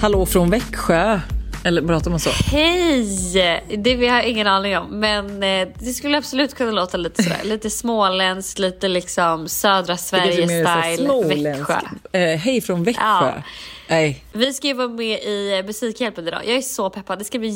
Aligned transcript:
Hallå 0.00 0.26
från 0.26 0.50
Växjö. 0.50 1.20
Eller 1.64 1.82
pratar 1.82 2.10
man 2.10 2.20
så? 2.20 2.30
Hej! 2.30 3.64
Det 3.78 3.94
vi 3.94 4.06
har 4.06 4.22
ingen 4.22 4.46
aning 4.46 4.78
om 4.78 5.00
men 5.00 5.42
eh, 5.42 5.68
det 5.78 5.92
skulle 5.92 6.18
absolut 6.18 6.54
kunna 6.54 6.70
låta 6.70 6.96
lite 6.96 7.22
sådär. 7.22 7.40
lite 7.44 7.70
småländskt, 7.70 8.58
lite 8.58 8.88
liksom 8.88 9.48
södra 9.48 9.96
Sverige 9.96 10.46
style. 10.46 11.52
Växjö. 11.52 11.74
Eh, 12.12 12.38
hej 12.38 12.60
från 12.60 12.84
Växjö. 12.84 13.02
Ja. 13.02 13.32
Nej, 13.88 14.24
Vi 14.32 14.52
ska 14.52 14.66
ju 14.66 14.74
vara 14.74 14.88
med 14.88 15.18
i 15.18 15.58
eh, 15.58 15.66
Musikhjälpen 15.66 16.28
idag. 16.28 16.40
Jag 16.46 16.56
är 16.56 16.62
så 16.62 16.90
peppad. 16.90 17.18
Det 17.18 17.24
ska 17.24 17.38
bli 17.38 17.48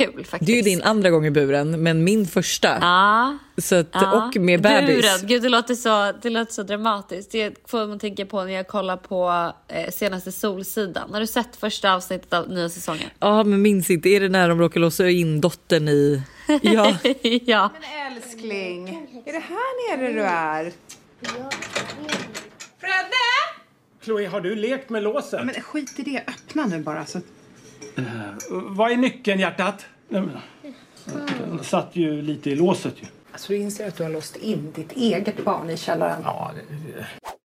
jättekul 0.00 0.24
faktiskt. 0.24 0.46
det 0.46 0.52
är 0.52 0.56
ju 0.56 0.62
din 0.62 0.82
andra 0.82 1.10
gång 1.10 1.26
i 1.26 1.30
buren, 1.30 1.82
men 1.82 2.04
min 2.04 2.26
första. 2.26 2.78
Ja. 2.80 3.38
Så 3.58 3.74
att, 3.74 3.88
ja. 3.92 4.28
Och 4.28 4.36
med 4.36 4.62
bebis. 4.62 4.86
Buren. 4.86 5.18
Gud, 5.22 5.42
det 5.42 5.48
låter, 5.48 5.74
så, 5.74 6.12
det 6.22 6.30
låter 6.30 6.52
så 6.52 6.62
dramatiskt. 6.62 7.32
Det 7.32 7.70
får 7.70 7.86
man 7.86 7.98
tänka 7.98 8.26
på 8.26 8.44
när 8.44 8.52
jag 8.52 8.68
kollar 8.68 8.96
på 8.96 9.52
eh, 9.68 9.90
senaste 9.90 10.32
Solsidan. 10.32 11.12
Har 11.12 11.20
du 11.20 11.26
sett 11.26 11.56
första 11.56 11.94
avsnittet 11.94 12.32
av 12.32 12.48
nya 12.48 12.68
säsongen? 12.68 13.10
Ja, 13.18 13.44
men 13.44 13.62
minns 13.62 13.90
inte. 13.90 14.08
Är 14.08 14.20
det 14.20 14.28
när 14.28 14.48
de 14.48 14.58
råkar 14.58 14.80
låsa 14.80 15.08
in 15.08 15.40
dottern 15.40 15.88
i... 15.88 16.22
Ja. 16.62 16.96
ja. 17.44 17.70
Älskling, 18.10 18.88
är 19.26 19.32
det 19.32 19.38
här 19.38 19.96
nere 19.96 20.12
du 20.12 20.22
är? 20.22 20.72
Chloe, 24.02 24.28
har 24.28 24.40
du 24.40 24.54
lekt 24.54 24.90
med 24.90 25.02
låset? 25.02 25.46
Men 25.46 25.54
skit 25.54 25.98
i 25.98 26.02
det, 26.02 26.24
öppna 26.26 26.66
nu 26.66 26.82
bara. 26.82 27.06
Så... 27.06 27.20
Vad 28.50 28.92
är 28.92 28.96
nyckeln, 28.96 29.40
hjärtat? 29.40 29.86
Nej, 30.12 30.74
Den 31.38 31.64
satt 31.64 31.96
ju 31.96 32.22
lite 32.22 32.50
i 32.50 32.54
låset 32.54 32.94
ju. 33.02 33.06
Alltså 33.32 33.52
du 33.52 33.58
inser 33.58 33.88
att 33.88 33.96
du 33.96 34.02
har 34.02 34.10
låst 34.10 34.36
in 34.36 34.72
ditt 34.74 34.92
eget 34.92 35.44
barn 35.44 35.70
i 35.70 35.76
källaren. 35.76 36.22
Ja, 36.24 36.50
det, 36.54 37.06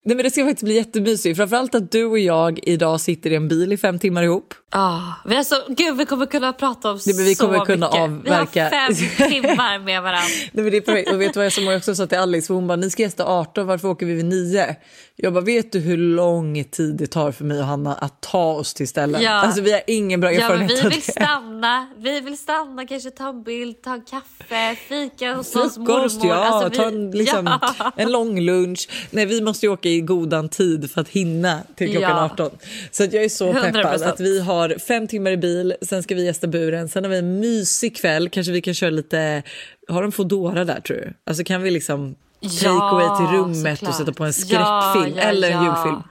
Nej, 0.05 0.17
men 0.17 0.25
det 0.25 0.31
ska 0.31 0.45
faktiskt 0.45 0.63
bli 0.65 0.75
jättemysigt. 0.75 1.37
Framförallt 1.37 1.75
att 1.75 1.93
du 1.93 2.05
och 2.05 2.19
jag 2.19 2.61
idag 2.63 3.01
sitter 3.01 3.31
i 3.31 3.35
en 3.35 3.49
bil 3.49 3.73
i 3.73 3.77
fem 3.77 3.99
timmar 3.99 4.23
ihop. 4.23 4.55
Ah, 4.75 5.01
vi 5.27 5.37
har 5.37 5.43
så, 5.45 5.57
gud, 5.69 5.97
vi 5.97 6.05
kommer 6.07 6.27
kunna 6.27 6.53
prata 6.53 6.91
om 6.91 6.99
Nej, 7.07 7.15
men 7.17 7.25
vi 7.25 7.35
kommer 7.35 7.59
så 7.59 7.65
kunna 7.65 7.87
mycket. 7.87 8.01
avverka. 8.03 8.69
Vi 8.71 8.77
har 8.77 8.93
fem 8.95 9.31
timmar 9.31 9.79
med 9.79 10.03
varandra. 10.03 10.29
Nej, 10.53 10.63
men 10.65 10.71
det 10.71 10.77
är 10.77 10.81
perfekt. 10.81 11.11
Och 11.13 11.21
vet 11.21 11.33
du 11.35 11.39
vad 11.39 11.45
jag 11.47 11.53
som 11.53 11.69
också 11.69 11.95
sa 11.95 12.07
till? 12.07 12.43
För 12.43 12.55
hon 12.55 12.67
bara, 12.67 12.77
ni 12.77 12.91
ska 12.91 13.03
gästa 13.03 13.25
18, 13.27 13.67
varför 13.67 13.89
åker 13.89 14.07
vi 14.07 14.15
vid 14.15 14.25
9? 14.25 14.77
Jag 15.17 15.33
bara, 15.33 15.45
vet 15.45 15.73
du 15.73 15.79
hur 15.79 15.97
lång 15.97 16.65
tid 16.65 16.97
det 16.97 17.07
tar 17.07 17.33
för 17.33 17.45
mig 17.45 17.59
och 17.59 17.65
Hanna 17.67 17.95
att 17.95 18.21
ta 18.21 18.53
oss 18.53 18.75
till 18.75 18.89
ställen? 18.89 19.23
Ja. 19.23 19.31
Alltså 19.31 19.61
vi 19.61 19.73
har 19.73 19.81
ingen 19.87 20.21
bra 20.21 20.33
Ja, 20.33 20.39
men 20.41 20.45
erfarenhet 20.63 20.85
vi 20.85 20.89
vill 20.89 21.01
det. 21.07 21.13
stanna, 21.13 21.87
vi 21.99 22.21
vill 22.21 22.39
stanna, 22.39 22.87
kanske 22.87 23.11
ta 23.11 23.29
en 23.29 23.43
bild, 23.43 23.83
ta 23.83 23.95
en 23.95 24.03
kaffe, 24.03 24.77
fika 24.89 25.35
hos 25.35 25.57
oss 25.57 25.79
mormor. 25.79 26.11
ja, 26.29 26.35
Alltså, 26.35 26.69
vi- 26.71 26.77
ta 26.77 26.85
en, 26.85 27.11
liksom, 27.11 27.47
ja. 27.79 27.93
en 27.97 28.13
lång 28.13 28.41
lunch. 28.41 28.89
Nej, 29.11 29.27
vi 29.27 29.41
måste 29.43 29.69
åka 29.69 29.89
i 29.93 30.01
godan 30.01 30.49
tid 30.49 30.91
för 30.91 31.01
att 31.01 31.09
hinna 31.09 31.61
till 31.77 31.91
klockan 31.91 32.11
Ja. 32.11 32.25
18. 32.25 32.51
Så 32.91 33.05
att 33.05 33.13
jag 33.13 33.25
är 33.25 33.29
så 33.29 33.53
peppad 33.53 33.75
100%. 33.85 34.03
att 34.09 34.21
vi 34.21 34.41
har 34.41 34.79
fem 34.79 35.09
timmar 35.09 35.31
i 35.31 35.37
bil, 35.37 35.75
sen 35.83 36.03
ska 36.03 36.15
vi 36.15 36.25
gästa 36.25 36.47
buren, 36.47 36.89
sen 36.89 37.05
har 37.05 37.11
vi 37.11 37.19
en 37.19 37.41
mysig 37.41 37.97
kväll, 37.97 38.29
kanske 38.29 38.53
vi 38.53 38.61
kan 38.61 38.75
köra 38.75 38.91
lite, 38.91 39.43
har 39.89 40.03
de 40.03 40.13
Foodora 40.13 40.65
där 40.65 40.81
tror 40.81 40.97
du? 40.97 41.13
Alltså 41.27 41.45
kan 41.45 41.63
vi 41.63 41.71
liksom 41.71 42.15
take 42.43 42.55
Ja, 42.65 42.91
away 42.91 43.17
till 43.29 43.37
rummet 43.39 43.73
och 43.73 43.79
såklart. 43.79 43.97
sätta 43.99 44.13
på 44.13 44.25
en 44.25 44.33
skräckfilm 44.33 45.17
ja, 45.17 45.23
eller 45.23 45.51
en 45.51 45.65
julfilm? 45.65 46.03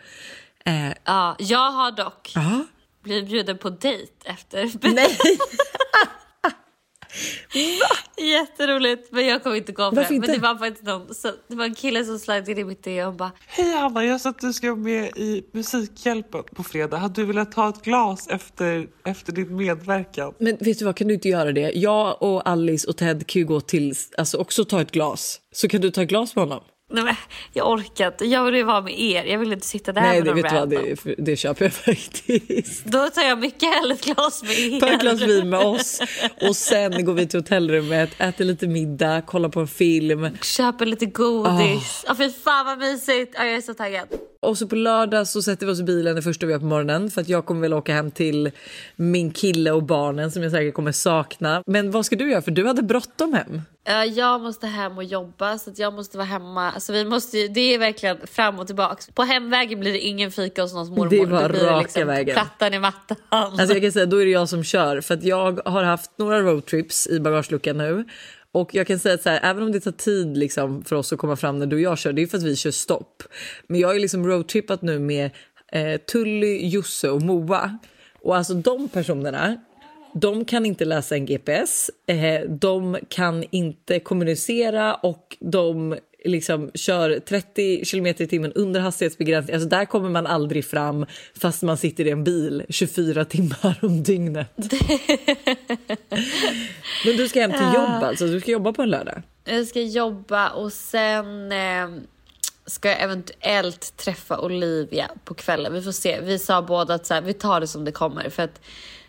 Eh, 0.66 0.94
Ja, 1.06 1.36
jag 1.40 1.72
har 1.72 1.92
dock 1.92 2.32
ja. 2.36 2.66
blivit 3.04 3.30
bjuden 3.30 3.58
på 3.58 3.70
dejt 3.70 4.12
efter. 4.26 4.72
Nej, 4.94 5.18
Jätteroligt, 8.18 9.12
men 9.12 9.28
jag 9.28 9.44
kommer 9.44 9.56
inte 9.56 9.72
gå 9.72 9.90
på 9.90 9.96
Varför 9.96 10.14
det. 10.14 10.20
Men 10.20 10.30
inte? 10.30 10.42
det 10.42 10.48
var 10.48 10.56
faktiskt 10.56 10.84
någon, 10.84 11.14
så, 11.14 11.32
det 11.48 11.56
var 11.56 11.66
en 11.66 11.76
kille 11.76 12.06
som 12.06 12.20
slide 12.20 12.52
in 12.52 12.58
i 12.58 12.64
mitt 12.64 12.84
DM 12.84 13.08
och 13.08 13.14
bara 13.14 13.32
Hej 13.48 13.72
Hanna, 13.78 14.06
jag 14.06 14.22
sa 14.22 14.30
att 14.30 14.40
du 14.40 14.54
ska 14.54 14.68
vara 14.68 14.80
med 14.80 15.18
i 15.18 15.44
Musikhjälpen 15.52 16.44
på 16.56 16.64
fredag. 16.64 16.98
Hade 16.98 17.22
du 17.22 17.26
velat 17.26 17.52
ta 17.52 17.70
ett 17.70 17.82
glas 17.82 18.28
efter, 18.28 18.88
efter 19.06 19.34
din 19.34 19.56
medverkan? 19.56 20.34
men 20.38 20.58
vet 20.60 20.80
du 20.80 20.86
vad, 20.86 20.96
kan 20.96 21.08
du 21.08 21.14
inte 21.14 21.30
göra 21.30 21.52
det? 21.52 21.72
Jag 21.76 22.22
och 22.22 22.50
Alice 22.50 22.88
och 22.88 22.98
Ted 22.98 23.28
kan 23.28 23.40
ju 23.40 23.46
gå 23.46 23.62
till, 23.62 23.94
alltså 24.18 24.38
också 24.38 24.66
ta 24.66 24.82
ett 24.82 24.92
glas. 24.92 25.40
Så 25.52 25.68
kan 25.68 25.82
du 25.82 25.92
ta 25.92 26.02
ett 26.02 26.10
glas 26.10 26.36
med 26.36 26.44
honom? 26.44 26.64
Nej 26.92 27.04
men 27.04 27.16
jag 27.54 27.70
orkar 27.72 28.08
inte, 28.08 28.26
jag 28.26 28.46
vill 28.46 28.56
ju 28.56 28.64
vara 28.64 28.82
med 28.82 29.00
er. 29.00 29.24
Jag 29.24 29.40
vill 29.40 29.54
inte 29.54 29.68
sitta 29.68 29.92
där 29.92 30.02
Nej, 30.02 30.18
med 30.24 30.26
det, 30.26 30.30
någon 30.34 30.42
vet 30.42 30.52
du 30.52 30.58
vad, 30.60 30.74
random. 30.74 30.96
det, 31.04 31.16
det 31.18 31.36
köper 31.36 31.66
jag 31.66 31.74
faktiskt. 31.96 32.86
Då 32.86 33.10
tar 33.10 33.22
jag 33.22 33.40
mycket 33.40 33.76
hellre 33.76 33.94
ett 33.94 34.06
glas 34.06 34.44
med 34.44 34.60
er. 34.60 34.80
Ta 34.80 34.88
ett 34.94 35.02
glas 35.02 35.22
vin 35.22 35.50
med 35.50 35.60
oss 35.60 36.02
och 36.42 36.56
sen 36.56 37.06
går 37.06 37.14
vi 37.14 37.28
till 37.28 37.40
hotellrummet, 37.40 38.10
äter 38.18 38.46
lite 38.46 38.68
middag, 38.68 39.22
kollar 39.22 39.50
på 39.50 39.60
en 39.60 39.68
film. 39.68 40.38
Köper 40.42 40.86
lite 40.86 41.06
godis. 41.06 42.06
Åh 42.10 42.16
fy 42.16 42.30
fan 42.32 42.66
vad 42.66 42.78
mysigt. 42.80 43.36
Ja, 43.38 43.46
jag 43.46 43.56
är 43.56 43.62
så 43.62 43.74
taggad. 43.74 44.08
Och 44.44 44.58
så 44.58 44.68
på 44.68 44.76
lördag 44.76 45.28
så 45.28 45.42
sätter 45.42 45.66
vi 45.66 45.72
oss 45.72 45.80
i 45.80 45.84
bilen 45.84 46.16
det 46.16 46.22
första 46.22 46.46
vi 46.46 46.52
gör 46.52 46.60
på 46.60 46.66
morgonen 46.66 47.12
för 47.12 47.22
att 47.22 47.30
jag 47.30 47.46
kommer 47.46 47.62
väl 47.62 47.74
åka 47.74 47.94
hem 47.94 48.12
till 48.12 48.52
min 48.96 49.32
kille 49.32 49.72
och 49.72 49.84
barnen 49.84 50.32
som 50.32 50.44
jag 50.44 50.52
säkert 50.52 50.74
kommer 50.74 50.92
sakna. 50.92 51.64
Men 51.66 51.92
vad 51.92 52.06
ska 52.06 52.16
du 52.16 52.32
göra? 52.32 52.42
För 52.42 52.52
du 52.52 52.68
hade 52.68 52.84
bråttom 52.84 53.34
hem. 53.34 53.62
Ja, 53.84 54.06
jag 54.06 54.42
måste 54.42 54.68
hem 54.68 54.98
och 54.98 55.04
jobba 55.04 55.58
så 55.58 55.72
jag 55.76 55.94
måste 55.94 56.18
vara 56.18 56.28
hemma. 56.28 56.72
Alltså, 56.72 56.94
vi 56.94 57.06
måste, 57.06 57.48
det 57.48 57.74
är 57.74 57.80
verkligen 57.80 58.18
fram 58.28 58.60
och 58.60 58.68
tillbaks. 58.68 59.08
På 59.08 59.24
hemvägen 59.24 59.80
blir 59.80 59.92
det 59.92 60.00
ingen 60.00 60.32
fika 60.32 60.62
hos 60.62 60.74
någons 60.74 60.90
mormor. 60.90 61.10
Det 61.10 61.26
blir 61.26 61.66
raka 61.66 61.82
liksom 61.82 62.08
vägen. 62.08 62.34
Plattan 62.34 62.74
i 62.74 62.80
mattan. 62.80 63.18
Alltså 63.30 63.74
jag 63.74 63.82
kan 63.82 63.92
säga 63.92 64.06
då 64.06 64.18
är 64.18 64.26
det 64.26 64.32
jag 64.32 64.50
som 64.50 64.64
kör 64.64 65.02
för 65.02 65.14
att 65.14 65.24
jag 65.24 65.60
har 65.66 65.84
haft 65.84 66.12
några 66.18 66.42
roadtrips 66.42 67.08
i 67.08 67.20
bagageluckan 67.20 67.78
nu. 67.78 68.06
Och 68.52 68.76
jag 68.76 68.88
kan 68.88 69.00
säga 69.00 69.16
att 69.16 69.22
så 69.22 69.30
här, 69.30 69.40
även 69.44 69.64
om 69.64 69.72
det 69.72 69.80
tar 69.80 69.92
tid 69.92 70.38
liksom 70.38 70.84
för 70.84 70.96
oss 70.96 71.14
att 71.14 71.20
komma 71.20 71.36
fram 71.36 71.60
när 71.60 71.66
du 71.66 71.76
och 71.76 71.82
jag 71.82 71.98
kör, 71.98 72.14
det 72.14 72.22
är 72.22 72.28
för 72.28 72.38
att 72.38 72.44
vi 72.44 72.56
kör 72.56 72.72
stopp. 72.72 73.24
Men 73.68 73.80
jag 73.80 73.88
har 73.88 73.96
liksom 73.96 74.28
roadtrippat 74.28 74.82
nu 74.82 75.00
med 75.00 75.32
eh, 75.72 75.98
Tully, 75.98 76.68
Josse 76.68 77.10
och 77.10 77.22
Moa. 77.22 77.78
Och 78.22 78.38
alltså 78.38 78.54
de 78.54 78.90
personerna, 78.90 79.58
de 80.14 80.46
kan 80.46 80.66
inte 80.66 80.86
läsa 80.86 81.16
en 81.16 81.26
GPS, 81.26 81.90
eh, 82.08 82.50
de 82.50 82.98
kan 83.10 83.44
inte 83.52 84.00
kommunicera 84.00 84.96
och 84.96 85.38
de 85.40 85.96
liksom 86.26 86.72
kör 86.74 87.20
30 87.20 87.86
kilometer 87.86 88.24
i 88.24 88.28
timmen 88.28 88.54
under 88.54 88.80
hastighetsbegränsning. 88.80 89.56
Alltså 89.56 89.70
där 89.70 89.86
kommer 89.86 90.10
man 90.10 90.28
aldrig 90.28 90.66
fram 90.66 91.06
fast 91.42 91.64
man 91.64 91.78
sitter 91.78 92.08
i 92.08 92.10
en 92.10 92.24
bil 92.24 92.64
24 92.70 93.26
timmar 93.26 93.80
om 93.82 94.04
dygnet. 94.04 94.48
Men 97.06 97.18
du 97.18 97.28
ska 97.28 97.42
hem 97.42 97.52
till 97.52 97.74
jobb 97.74 98.04
alltså? 98.04 98.28
Du 98.28 98.42
ska 98.42 98.52
jobba 98.52 98.74
på 98.74 98.82
en 98.82 98.90
lördag? 98.90 99.22
Jag 99.46 99.68
ska 99.68 99.82
jobba 99.82 100.50
och 100.50 100.74
sen 100.74 101.52
eh, 101.52 101.90
ska 102.66 102.90
jag 102.90 103.02
eventuellt 103.02 103.98
träffa 103.98 104.40
Olivia 104.40 105.12
på 105.26 105.34
kvällen. 105.34 105.74
Vi 105.74 105.82
får 105.82 105.92
se. 105.92 106.22
Vi 106.22 106.40
sa 106.40 106.62
båda 106.62 106.94
att 106.94 107.06
så 107.06 107.14
här, 107.14 107.22
vi 107.22 107.34
tar 107.34 107.60
det 107.60 107.68
som 107.68 107.86
det 107.86 107.92
kommer. 107.92 108.30
För 108.30 108.44
att 108.44 108.62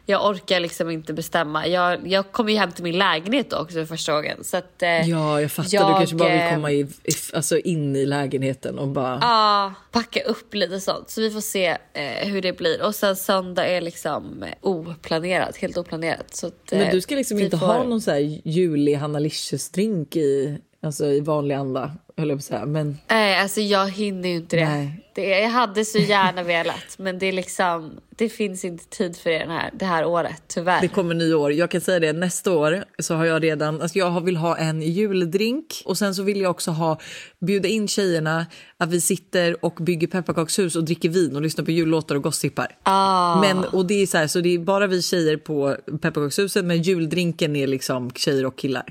jag 0.06 0.26
orkar 0.30 0.60
liksom 0.60 0.90
inte 0.90 1.12
bestämma. 1.12 1.66
Jag, 1.66 2.08
jag 2.08 2.32
kommer 2.32 2.52
ju 2.52 2.58
hem 2.58 2.72
till 2.72 2.84
min 2.84 2.98
lägenhet 2.98 3.52
också 3.52 3.74
för 3.74 3.84
första 3.84 4.12
gången. 4.12 4.44
Så 4.44 4.56
att, 4.56 4.82
eh, 4.82 4.88
Ja, 5.10 5.40
jag 5.40 5.52
fattar. 5.52 5.68
jag, 5.74 5.88
du 5.88 5.92
kanske 5.94 6.16
bara 6.16 6.28
vill 6.32 6.40
eh, 6.40 6.54
komma 6.54 6.70
i, 6.70 6.80
i, 6.80 6.88
alltså 7.34 7.58
in 7.58 7.96
i 7.96 8.06
lägenheten 8.06 8.78
och 8.78 8.88
bara... 8.88 9.18
Ja, 9.20 9.74
packa 9.92 10.20
upp 10.22 10.54
lite 10.54 10.80
sånt. 10.80 11.10
Så 11.10 11.20
vi 11.20 11.30
får 11.30 11.40
se 11.40 11.66
eh, 11.92 12.28
hur 12.28 12.42
det 12.42 12.52
blir. 12.56 12.82
Och 12.82 12.94
sen 12.94 13.16
söndag 13.16 13.66
är 13.66 13.80
liksom 13.80 14.42
eh, 14.42 14.48
oplanerat, 14.60 15.56
helt 15.56 15.76
oplanerat. 15.76 16.34
Så 16.36 16.46
att, 16.46 16.72
eh, 16.72 16.78
Men 16.78 16.90
du 16.90 17.00
ska 17.00 17.14
liksom 17.14 17.38
inte 17.38 17.58
får- 17.58 17.66
ha 17.66 17.84
någon 17.84 18.00
så 18.00 18.10
här 18.10 18.40
julig 18.44 18.94
Hanna 18.94 19.18
Licious-drink 19.18 20.16
i, 20.16 20.58
alltså 20.82 21.06
i 21.06 21.20
vanlig 21.20 21.54
anda, 21.54 21.92
höll 22.16 22.28
jag 22.28 22.38
på 22.38 22.40
att 22.40 22.44
säga. 22.44 22.66
Men 22.66 22.98
Nej, 23.10 23.38
alltså 23.38 23.60
jag 23.60 23.90
hinner 23.90 24.28
ju 24.28 24.34
inte 24.36 24.56
det. 24.56 24.64
Nej. 24.68 25.08
Det, 25.14 25.40
jag 25.40 25.50
hade 25.50 25.84
så 25.84 25.98
gärna 25.98 26.42
velat, 26.42 26.98
men 26.98 27.18
det 27.18 27.26
är 27.26 27.32
liksom, 27.32 28.00
det 28.16 28.28
finns 28.28 28.64
inte 28.64 28.84
tid 28.88 29.16
för 29.16 29.30
det 29.30 29.38
den 29.38 29.50
här, 29.50 29.70
det 29.78 29.84
här 29.84 30.04
året, 30.04 30.42
tyvärr. 30.46 30.80
Det 30.80 30.88
kommer 30.88 31.14
nyår. 31.14 31.52
Jag 31.52 31.70
kan 31.70 31.80
säga 31.80 32.00
det, 32.00 32.12
nästa 32.12 32.52
år 32.52 32.84
så 32.98 33.14
har 33.14 33.24
jag 33.24 33.42
redan, 33.44 33.82
alltså 33.82 33.98
jag 33.98 34.24
vill 34.24 34.36
ha 34.36 34.56
en 34.56 34.82
juldrink 34.82 35.82
och 35.84 35.98
sen 35.98 36.14
så 36.14 36.22
vill 36.22 36.40
jag 36.40 36.50
också 36.50 36.70
ha, 36.70 36.98
bjuda 37.40 37.68
in 37.68 37.88
tjejerna 37.88 38.46
att 38.76 38.90
vi 38.90 39.00
sitter 39.00 39.64
och 39.64 39.74
bygger 39.74 40.06
pepparkakshus 40.06 40.76
och 40.76 40.84
dricker 40.84 41.08
vin 41.08 41.36
och 41.36 41.42
lyssnar 41.42 41.64
på 41.64 41.70
jullåtar 41.70 42.14
och 42.14 42.22
gossipar. 42.22 42.76
Ah. 42.82 43.40
Men, 43.40 43.64
och 43.64 43.86
det 43.86 44.02
är 44.02 44.06
så 44.06 44.18
här, 44.18 44.26
så 44.26 44.40
det 44.40 44.54
är 44.54 44.58
bara 44.58 44.86
vi 44.86 45.02
tjejer 45.02 45.36
på 45.36 45.76
pepparkakshuset 46.02 46.64
men 46.64 46.82
juldrinken 46.82 47.56
är 47.56 47.66
liksom 47.66 48.10
tjejer 48.10 48.46
och 48.46 48.58
killar. 48.58 48.84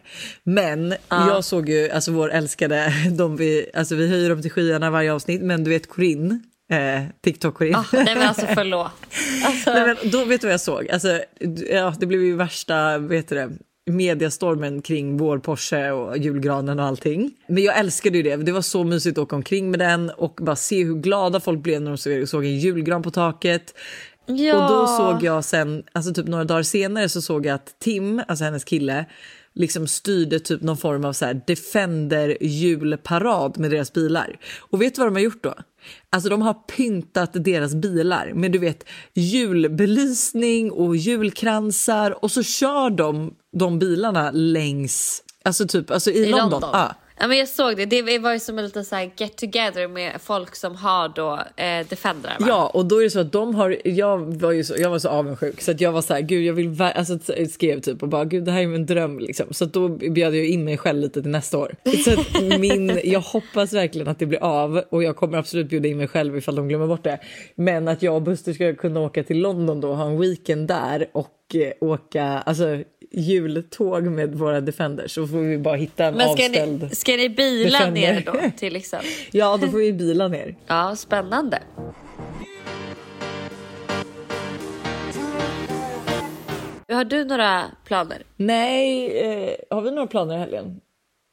Men 0.44 0.94
Ah. 1.08 1.28
jag 1.28 1.44
såg 1.46 1.70
ju, 1.70 1.90
alltså 1.90 2.12
vår 2.12 2.32
älskade, 2.32 2.94
de 3.18 3.38
vi, 3.38 3.66
alltså 3.74 3.96
vi 3.96 4.08
höjer 4.08 4.30
dem 4.30 4.42
till 4.42 4.52
skyarna 4.52 4.90
varje 4.90 5.14
avsnitt 5.14 5.42
men 5.42 5.64
du 5.64 5.70
vet 5.70 5.90
Corinne, 6.16 6.40
eh, 6.72 7.04
TikTok-Corinne. 7.26 7.78
Ah, 7.78 7.86
nej 7.94 8.16
men 8.16 8.28
alltså 8.28 8.46
förlåt. 8.56 8.92
Alltså, 9.46 9.70
Nej, 9.74 9.86
men 9.86 10.12
då 10.12 10.26
vet 10.26 10.42
du 10.42 10.48
vad 10.48 10.54
jag 10.54 10.62
såg? 10.62 10.90
Alltså, 10.90 11.20
ja, 11.70 11.94
det 12.00 12.06
blev 12.06 12.22
ju 12.24 12.36
värsta 12.36 12.98
vet 12.98 13.28
du 13.28 13.36
det, 13.36 13.50
mediastormen 13.92 14.82
kring 14.82 15.18
vår 15.18 15.40
Porsche 15.40 15.92
och 15.92 16.18
julgranen 16.18 16.80
och 16.80 16.86
allting. 16.86 17.32
Men 17.48 17.64
jag 17.64 17.80
älskade 17.80 18.18
ju 18.18 18.24
det. 18.24 18.36
Det 18.36 18.52
var 18.52 18.62
så 18.62 18.84
mysigt 18.84 19.18
att 19.18 19.24
åka 19.24 19.36
omkring 19.36 19.72
med 19.72 19.80
den 19.80 20.10
och 20.10 20.40
bara 20.42 20.56
se 20.56 20.84
hur 20.84 20.96
glada 20.96 21.40
folk 21.40 21.60
blev 21.60 21.82
när 21.82 21.92
de 21.92 21.98
såg, 21.98 22.30
såg 22.30 22.46
en 22.46 22.60
julgran 22.60 23.04
på 23.04 23.12
taket. 23.12 23.74
ja. 24.26 24.56
Och 24.56 24.72
då 24.72 24.88
såg 24.88 25.24
jag 25.24 25.44
sen, 25.46 25.84
alltså 25.92 26.14
typ 26.14 26.28
några 26.28 26.44
dagar 26.44 26.64
senare 26.64 27.10
så 27.10 27.22
såg 27.22 27.46
jag 27.46 27.56
att 27.56 27.80
Tim, 27.80 28.22
alltså 28.28 28.46
hennes 28.46 28.64
kille, 28.64 29.06
liksom 29.56 29.88
styrde 29.88 30.40
typ 30.40 30.62
någon 30.62 30.78
form 30.78 31.06
av 31.06 31.14
så 31.14 31.26
här 31.26 31.42
Defender 31.48 32.38
julparad 32.42 33.60
med 33.60 33.72
deras 33.72 33.94
bilar. 33.94 34.40
Och 34.60 34.82
vet 34.82 34.96
du 34.96 35.00
vad 35.02 35.08
de 35.08 35.16
har 35.16 35.24
gjort 35.24 35.44
då? 35.44 35.54
Alltså 36.10 36.30
de 36.30 36.42
har 36.42 36.54
pyntat 36.54 37.30
deras 37.34 37.76
bilar 37.76 38.32
med 38.34 38.52
du 38.52 38.60
vet 38.60 38.86
julbelysning 39.14 40.72
och 40.72 40.96
julkransar 40.96 42.24
och 42.24 42.32
så 42.32 42.44
kör 42.44 42.90
de 42.90 43.34
de 43.58 43.80
bilarna 43.80 44.32
längs, 44.32 45.24
alltså 45.44 45.68
typ 45.68 45.92
alltså 45.92 46.12
i, 46.12 46.18
I 46.18 46.26
London. 46.26 46.50
London. 46.50 46.70
Ja. 46.74 46.96
Ja, 47.22 47.28
men 47.28 47.38
jag 47.38 47.48
såg 47.48 47.78
det. 47.78 47.86
Det 47.86 48.20
var 48.20 48.34
ju 48.34 48.40
som 48.40 48.60
en 48.60 48.66
liten 48.66 48.86
så 48.86 48.96
här 48.96 49.12
get 49.18 49.38
together 49.38 49.88
med 49.88 50.22
folk 50.22 50.56
som 50.56 50.76
har 50.76 51.10
då 51.16 51.34
eh, 51.64 51.88
Defendrar. 51.88 52.36
va? 52.40 52.46
Ja, 52.50 52.72
och 52.74 52.86
då 52.86 53.00
är 53.00 53.04
det 53.04 53.10
så 53.10 53.20
att 53.20 53.32
de 53.32 53.56
har, 53.56 53.78
jag 53.84 54.40
var 54.40 54.52
ju 54.52 54.64
så, 54.64 54.76
jag 54.78 54.90
var 54.90 55.00
så 55.00 55.10
avundsjuk 55.10 55.62
så 55.62 55.72
att 55.72 55.82
jag 55.82 55.92
var 55.92 56.02
så 56.02 56.14
här, 56.14 56.22
gud 56.22 56.44
jag 56.44 56.54
vill, 56.54 56.82
alltså 56.82 57.20
skrev 57.50 57.82
typ 57.82 58.04
och 58.04 58.10
bara 58.10 58.26
gud 58.26 58.44
det 58.44 58.52
här 58.52 58.62
är 58.62 58.68
min 58.68 58.86
dröm 58.86 59.20
liksom. 59.20 59.46
Så 59.52 59.64
att 59.64 59.74
då 59.74 59.88
bjöd 59.88 60.36
jag 60.36 60.46
in 60.46 60.64
mig 60.64 60.78
själv 60.78 61.02
lite 61.02 61.22
till 61.22 61.32
nästa 61.32 61.58
år. 61.58 61.76
Så 62.06 62.20
att 62.20 62.60
min, 62.60 63.00
jag 63.04 63.20
hoppas 63.20 63.74
verkligen 63.74 64.08
att 64.08 64.20
det 64.20 64.26
blir 64.26 64.44
av 64.44 64.84
och 64.90 65.04
jag 65.04 65.16
kommer 65.16 65.38
absolut 65.38 65.70
bjuda 65.70 65.88
in 65.88 65.98
mig 65.98 66.08
själv 66.08 66.38
ifall 66.38 66.56
de 66.56 66.68
glömmer 66.68 66.88
bort 66.88 67.04
det. 67.04 67.20
Men 67.56 67.88
att 67.88 68.02
jag 68.02 68.16
och 68.16 68.22
Buster 68.22 68.54
ska 68.54 68.76
kunna 68.76 69.00
åka 69.00 69.24
till 69.24 69.40
London 69.40 69.82
då 69.82 69.90
och 69.90 69.98
ha 69.98 70.06
en 70.06 70.20
weekend 70.20 70.68
där 70.68 71.10
och 71.12 71.56
eh, 71.56 71.72
åka, 71.82 72.24
alltså 72.24 72.66
jultåg 73.12 74.04
med 74.04 74.36
våra 74.36 74.62
Defenders 74.62 75.12
så 75.12 75.28
får 75.28 75.38
vi 75.38 75.58
bara 75.58 75.76
hitta 75.76 76.06
en 76.06 76.14
Men 76.14 76.30
ska 76.38 76.46
avställd. 76.46 76.84
ni, 76.84 76.90
ska 76.96 77.12
ni 77.12 77.30
bila 77.30 77.80
Defender. 77.80 78.02
ner 78.14 78.24
då 78.26 78.52
till 78.58 78.74
liksom? 78.74 79.00
Ja, 79.32 79.58
då 79.62 79.68
får 79.68 79.78
vi 79.78 79.94
bila 79.94 80.28
ner. 80.28 80.56
Ja, 80.68 80.96
spännande. 80.96 81.60
Har 86.90 87.04
du 87.04 87.26
några 87.26 87.64
planer? 87.86 88.24
Nej, 88.36 89.18
eh, 89.20 89.56
har 89.70 89.82
vi 89.82 89.92
några 89.92 90.08
planer 90.08 90.36
i 90.36 90.40
helgen? 90.40 90.82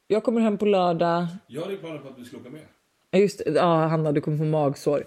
Jag 0.07 0.23
kommer 0.23 0.41
hem 0.41 0.57
på 0.57 0.65
lördag. 0.65 1.27
Jag 1.47 1.61
hade 1.61 1.75
planer 1.77 1.97
på 1.97 2.07
att 2.07 2.19
vi 2.19 2.25
skulle 2.25 2.41
åka 2.41 2.49
med. 2.49 2.61
Ja, 3.11 3.19
Just 3.19 3.37
det, 3.45 3.51
ja, 3.51 3.85
Hanna, 3.87 4.11
du 4.11 4.21
kommer 4.21 4.37
få 4.37 4.43
magsår. 4.43 5.03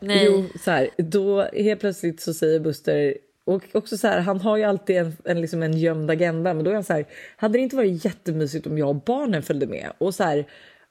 Nej. 0.00 0.24
Jo, 0.26 0.44
så 0.64 0.70
här, 0.70 0.88
då 0.96 1.42
helt 1.42 1.80
plötsligt 1.80 2.20
så 2.20 2.34
säger 2.34 2.60
Buster 2.60 3.14
och 3.48 3.62
också 3.72 3.96
så 3.96 4.08
här, 4.08 4.20
han 4.20 4.40
har 4.40 4.56
ju 4.56 4.64
alltid 4.64 4.96
en, 4.96 5.16
en, 5.24 5.40
liksom 5.40 5.62
en 5.62 5.78
gömd 5.78 6.10
agenda, 6.10 6.54
men 6.54 6.64
då 6.64 6.70
är 6.70 6.74
han 6.74 6.84
så 6.84 6.92
här, 6.92 7.04
hade 7.36 7.58
det 7.58 7.62
inte 7.62 7.76
varit 7.76 8.04
jättemysigt 8.04 8.66
om 8.66 8.78
jag 8.78 8.88
och 8.88 9.02
barnen 9.02 9.42
följde 9.42 9.66
med? 9.66 9.92
Och 9.98 10.14
så 10.14 10.24
här, 10.24 10.46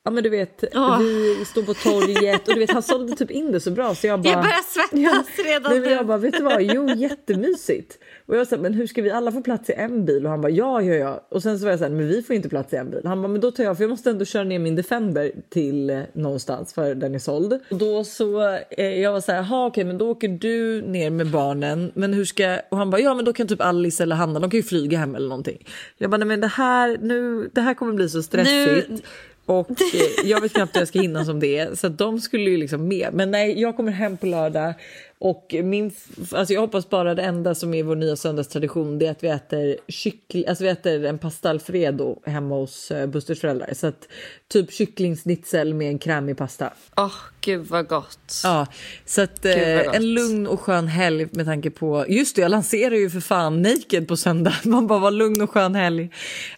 ja 0.07 0.11
men 0.11 0.23
du 0.23 0.29
vet, 0.29 0.63
Åh. 0.75 0.99
vi 0.99 1.45
står 1.45 1.63
på 1.63 1.73
torget 1.73 2.47
och 2.47 2.53
du 2.53 2.59
vet, 2.59 2.71
han 2.71 2.83
sålde 2.83 3.15
typ 3.15 3.31
in 3.31 3.51
det 3.51 3.59
så 3.59 3.71
bra 3.71 3.95
så 3.95 4.07
jag 4.07 4.21
bara... 4.21 4.29
Jag 4.29 4.41
börjar 4.41 4.63
svettas 4.63 5.45
redan 5.45 5.71
Nej, 5.71 5.81
men 5.81 5.91
jag 5.91 6.07
bara, 6.07 6.17
vet 6.17 6.33
du 6.33 6.43
vad, 6.43 6.61
jo 6.61 6.89
jättemysigt. 6.89 7.99
Och 8.25 8.35
jag 8.37 8.47
sa, 8.47 8.57
men 8.57 8.73
hur 8.73 8.87
ska 8.87 9.01
vi 9.01 9.11
alla 9.11 9.31
få 9.31 9.41
plats 9.41 9.69
i 9.69 9.73
en 9.73 10.05
bil? 10.05 10.25
Och 10.25 10.31
han 10.31 10.41
bara, 10.41 10.49
ja, 10.49 10.81
ja, 10.81 10.93
ja. 10.93 11.27
Och 11.29 11.43
sen 11.43 11.59
så 11.59 11.65
var 11.65 11.71
jag 11.71 11.79
så 11.79 11.85
här, 11.85 11.91
men 11.91 12.07
vi 12.07 12.23
får 12.23 12.35
inte 12.35 12.49
plats 12.49 12.73
i 12.73 12.75
en 12.75 12.89
bil. 12.89 13.01
Han 13.05 13.21
bara, 13.21 13.27
men 13.27 13.41
då 13.41 13.51
tar 13.51 13.63
jag, 13.63 13.77
för 13.77 13.83
jag 13.83 13.89
måste 13.89 14.09
ändå 14.09 14.25
köra 14.25 14.43
ner 14.43 14.59
min 14.59 14.75
Defender 14.75 15.31
till 15.49 15.89
eh, 15.89 15.99
någonstans 16.13 16.73
för 16.73 16.95
den 16.95 17.15
är 17.15 17.19
såld. 17.19 17.59
Och 17.71 17.77
då 17.77 18.03
så, 18.03 18.57
eh, 18.69 19.01
jag 19.01 19.11
var 19.11 19.21
så 19.21 19.31
här, 19.31 19.39
jaha 19.39 19.67
okej, 19.67 19.83
men 19.83 19.97
då 19.97 20.09
åker 20.09 20.27
du 20.27 20.81
ner 20.81 21.09
med 21.09 21.27
barnen. 21.27 21.91
Men 21.93 22.13
hur 22.13 22.25
ska, 22.25 22.59
och 22.71 22.77
han 22.77 22.89
bara, 22.89 23.01
ja 23.01 23.13
men 23.13 23.25
då 23.25 23.33
kan 23.33 23.47
typ 23.47 23.61
Alice 23.61 24.03
eller 24.03 24.15
Hanna, 24.15 24.39
de 24.39 24.49
kan 24.49 24.57
ju 24.57 24.63
flyga 24.63 24.97
hem 24.97 25.15
eller 25.15 25.29
någonting. 25.29 25.65
Jag 25.97 26.09
bara, 26.09 26.17
nej 26.17 26.27
men 26.27 26.41
det 26.41 26.47
här, 26.47 26.97
nu, 27.01 27.49
det 27.53 27.61
här 27.61 27.73
kommer 27.73 27.93
bli 27.93 28.09
så 28.09 28.23
stressigt. 28.23 28.89
Nu- 28.89 28.99
och 29.47 29.71
eh, 29.71 30.29
jag 30.29 30.41
vet 30.41 30.53
knappt 30.53 30.75
hur 30.75 30.81
jag 30.81 30.87
ska 30.87 31.01
hinna 31.01 31.25
som 31.25 31.39
det 31.39 31.57
är. 31.57 31.75
Så 31.75 31.89
de 31.89 32.19
skulle 32.19 32.49
ju 32.49 32.57
liksom 32.57 32.87
med. 32.87 33.09
Men 33.13 33.31
nej, 33.31 33.61
jag 33.61 33.75
kommer 33.75 33.91
hem 33.91 34.17
på 34.17 34.25
lördag. 34.25 34.73
Och 35.19 35.55
min, 35.63 35.91
alltså 36.31 36.53
jag 36.53 36.61
hoppas 36.61 36.89
bara 36.89 37.15
det 37.15 37.21
enda 37.21 37.55
som 37.55 37.73
är 37.73 37.83
vår 37.83 37.95
nya 37.95 38.15
söndagstradition 38.15 38.99
det 38.99 39.07
är 39.07 39.11
att 39.11 39.23
vi 39.23 39.27
äter 39.27 39.77
kyckling, 39.87 40.47
alltså 40.47 40.63
vi 40.63 40.69
äter 40.69 41.05
en 41.05 41.17
pasta 41.17 41.49
alfredo 41.49 42.19
hemma 42.25 42.55
hos 42.55 42.91
eh, 42.91 43.07
Busters 43.07 43.41
föräldrar. 43.41 43.73
Så 43.73 43.87
att 43.87 44.07
typ 44.47 44.71
kycklingsnitzel 44.71 45.73
med 45.73 45.89
en 45.89 45.99
krämig 45.99 46.37
pasta. 46.37 46.73
Åh, 46.97 47.13
gud 47.41 47.65
vad 47.67 47.87
gott. 47.87 48.41
Ja, 48.43 48.67
så 49.05 49.21
att 49.21 49.45
vad 49.45 49.53
eh, 49.53 49.95
en 49.95 50.13
lugn 50.13 50.47
och 50.47 50.61
skön 50.61 50.87
helg 50.87 51.27
med 51.31 51.45
tanke 51.45 51.69
på, 51.69 52.05
just 52.09 52.35
det 52.35 52.41
jag 52.41 52.51
lanserar 52.51 52.95
ju 52.95 53.09
för 53.09 53.19
fan 53.19 53.61
Naked 53.61 54.07
på 54.07 54.17
söndag. 54.17 54.53
Man 54.63 54.87
bara 54.87 54.99
var 54.99 55.11
lugn 55.11 55.41
och 55.41 55.51
skön 55.51 55.75
helg. 55.75 56.09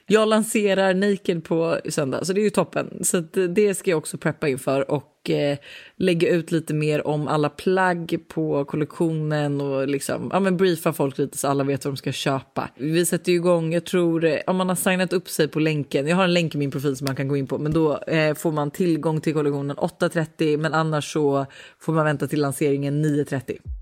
Jag 0.05 0.27
lanserar 0.27 0.93
Naked 0.93 1.43
på 1.43 1.79
söndag 1.89 2.25
så 2.25 2.33
det 2.33 2.41
är 2.41 2.43
ju 2.43 2.49
toppen. 2.49 2.99
Så 3.01 3.17
att 3.17 3.37
eh, 3.37 3.43
det 3.43 3.75
ska 3.75 3.89
jag 3.89 3.97
också 3.97 4.17
preppa 4.17 4.47
inför 4.47 4.91
och 4.91 5.18
eh, 5.29 5.57
lägga 5.95 6.29
ut 6.29 6.51
lite 6.51 6.73
mer 6.73 7.07
om 7.07 7.27
alla 7.27 7.49
plagg 7.49 8.19
på 8.27 8.65
kollektionen 8.65 9.61
och 9.61 9.87
liksom, 9.87 10.29
ja 10.33 10.39
men 10.39 10.57
briefa 10.57 10.93
folk 10.93 11.17
lite 11.17 11.37
så 11.37 11.47
alla 11.47 11.63
vet 11.63 11.85
vad 11.85 11.93
de 11.93 11.97
ska 11.97 12.11
köpa. 12.11 12.69
Vi 12.75 13.05
sätter 13.05 13.31
ju 13.31 13.37
igång, 13.37 13.73
jag 13.73 13.85
tror, 13.85 14.25
eh, 14.25 14.39
om 14.47 14.57
man 14.57 14.69
har 14.69 14.75
signat 14.75 15.13
upp 15.13 15.29
sig 15.29 15.47
på 15.47 15.59
länken, 15.59 16.07
jag 16.07 16.15
har 16.15 16.23
en 16.23 16.33
länk 16.33 16.55
i 16.55 16.57
min 16.57 16.71
profil 16.71 16.95
som 16.95 17.05
man 17.05 17.15
kan 17.15 17.27
gå 17.27 17.37
in 17.37 17.47
på, 17.47 17.57
men 17.57 17.73
då 17.73 17.97
eh, 17.97 18.33
får 18.33 18.51
man 18.51 18.71
tillgång 18.71 19.21
till 19.21 19.33
kollektionen 19.33 19.77
8.30 19.77 20.57
men 20.57 20.73
annars 20.73 21.13
så 21.13 21.45
får 21.79 21.93
man 21.93 22.05
vänta 22.05 22.27
till 22.27 22.41
lanseringen 22.41 23.05
9.30. 23.05 23.78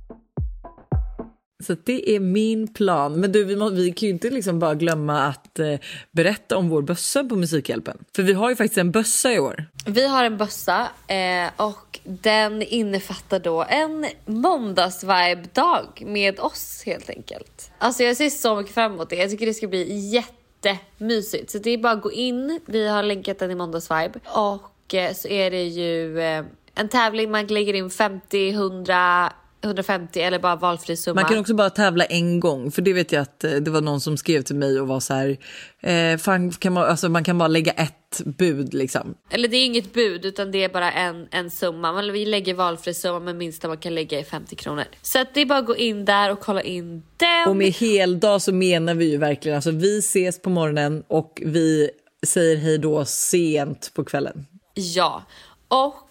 Så 1.63 1.75
det 1.83 2.15
är 2.15 2.19
min 2.19 2.73
plan. 2.73 3.19
Men 3.19 3.31
du, 3.31 3.43
vi, 3.43 3.55
må, 3.55 3.69
vi 3.69 3.91
kan 3.91 4.07
ju 4.07 4.13
inte 4.13 4.29
liksom 4.29 4.59
bara 4.59 4.75
glömma 4.75 5.27
att 5.27 5.59
eh, 5.59 5.79
berätta 6.11 6.57
om 6.57 6.69
vår 6.69 6.81
bössa 6.81 7.23
på 7.23 7.35
Musikhjälpen. 7.35 7.97
För 8.15 8.23
vi 8.23 8.33
har 8.33 8.49
ju 8.49 8.55
faktiskt 8.55 8.77
en 8.77 8.91
bössa 8.91 9.33
i 9.33 9.39
år. 9.39 9.65
Vi 9.85 10.07
har 10.07 10.23
en 10.23 10.37
bössa 10.37 10.87
eh, 11.07 11.49
och 11.57 11.99
den 12.03 12.61
innefattar 12.61 13.39
då 13.39 13.63
en 13.69 14.05
måndagsvibe-dag 14.25 16.03
med 16.05 16.39
oss 16.39 16.83
helt 16.85 17.09
enkelt. 17.09 17.71
Alltså 17.77 18.03
jag 18.03 18.17
ser 18.17 18.29
så 18.29 18.55
mycket 18.55 18.73
fram 18.73 18.93
emot 18.93 19.09
det. 19.09 19.15
Jag 19.15 19.29
tycker 19.29 19.45
det 19.45 19.53
ska 19.53 19.67
bli 19.67 20.09
jättemysigt. 20.09 21.51
Så 21.51 21.57
det 21.57 21.69
är 21.69 21.77
bara 21.77 21.93
att 21.93 22.01
gå 22.01 22.11
in. 22.11 22.59
Vi 22.65 22.87
har 22.87 23.03
länkat 23.03 23.39
den 23.39 23.51
i 23.51 23.55
måndagsvibe 23.55 24.19
och 24.25 24.93
eh, 24.93 25.13
så 25.13 25.27
är 25.27 25.51
det 25.51 25.63
ju 25.63 26.19
eh, 26.19 26.45
en 26.75 26.89
tävling. 26.89 27.31
Man 27.31 27.47
lägger 27.47 27.73
in 27.73 27.89
50, 27.89 28.49
100, 28.49 29.33
150 29.63 30.19
eller 30.19 30.39
bara 30.39 30.55
valfri 30.55 30.97
summa. 30.97 31.21
Man 31.21 31.29
kan 31.29 31.39
också 31.39 31.53
bara 31.53 31.69
tävla 31.69 32.05
en 32.05 32.39
gång. 32.39 32.71
För 32.71 32.81
det 32.81 32.93
vet 32.93 33.11
jag 33.11 33.21
att 33.21 33.43
eh, 33.43 33.51
det 33.51 33.71
var 33.71 33.81
någon 33.81 34.01
som 34.01 34.17
skrev 34.17 34.41
till 34.41 34.55
mig 34.55 34.81
och 34.81 34.87
var 34.87 34.99
så 34.99 35.13
här. 35.13 35.37
Eh, 35.81 36.17
fan, 36.17 36.51
kan 36.51 36.73
man, 36.73 36.83
alltså, 36.83 37.09
man 37.09 37.23
kan 37.23 37.37
bara 37.37 37.47
lägga 37.47 37.71
ett 37.71 38.21
bud 38.25 38.73
liksom. 38.73 39.15
Eller 39.29 39.47
det 39.47 39.57
är 39.57 39.65
inget 39.65 39.93
bud 39.93 40.25
utan 40.25 40.51
det 40.51 40.63
är 40.63 40.69
bara 40.69 40.91
en, 40.91 41.27
en 41.31 41.49
summa. 41.49 41.93
Men 41.93 42.13
vi 42.13 42.25
lägger 42.25 42.53
valfri 42.53 42.93
summa 42.93 43.19
men 43.19 43.37
minsta 43.37 43.67
man 43.67 43.77
kan 43.77 43.95
lägga 43.95 44.19
är 44.19 44.23
50 44.23 44.55
kronor. 44.55 44.83
Så 45.01 45.19
att 45.19 45.33
det 45.33 45.41
är 45.41 45.45
bara 45.45 45.59
att 45.59 45.65
gå 45.65 45.75
in 45.75 46.05
där 46.05 46.31
och 46.31 46.39
kolla 46.39 46.61
in 46.61 47.03
den. 47.17 47.49
Och 47.49 47.55
med 47.55 47.71
heldag 47.71 48.41
så 48.41 48.53
menar 48.53 48.93
vi 48.93 49.11
ju 49.11 49.17
verkligen 49.17 49.55
alltså 49.55 49.71
vi 49.71 49.99
ses 49.99 50.41
på 50.41 50.49
morgonen 50.49 51.03
och 51.07 51.41
vi 51.45 51.89
säger 52.25 52.57
hej 52.57 52.77
då 52.77 53.05
sent 53.05 53.91
på 53.93 54.03
kvällen. 54.03 54.45
Ja, 54.73 55.23
och 55.67 56.07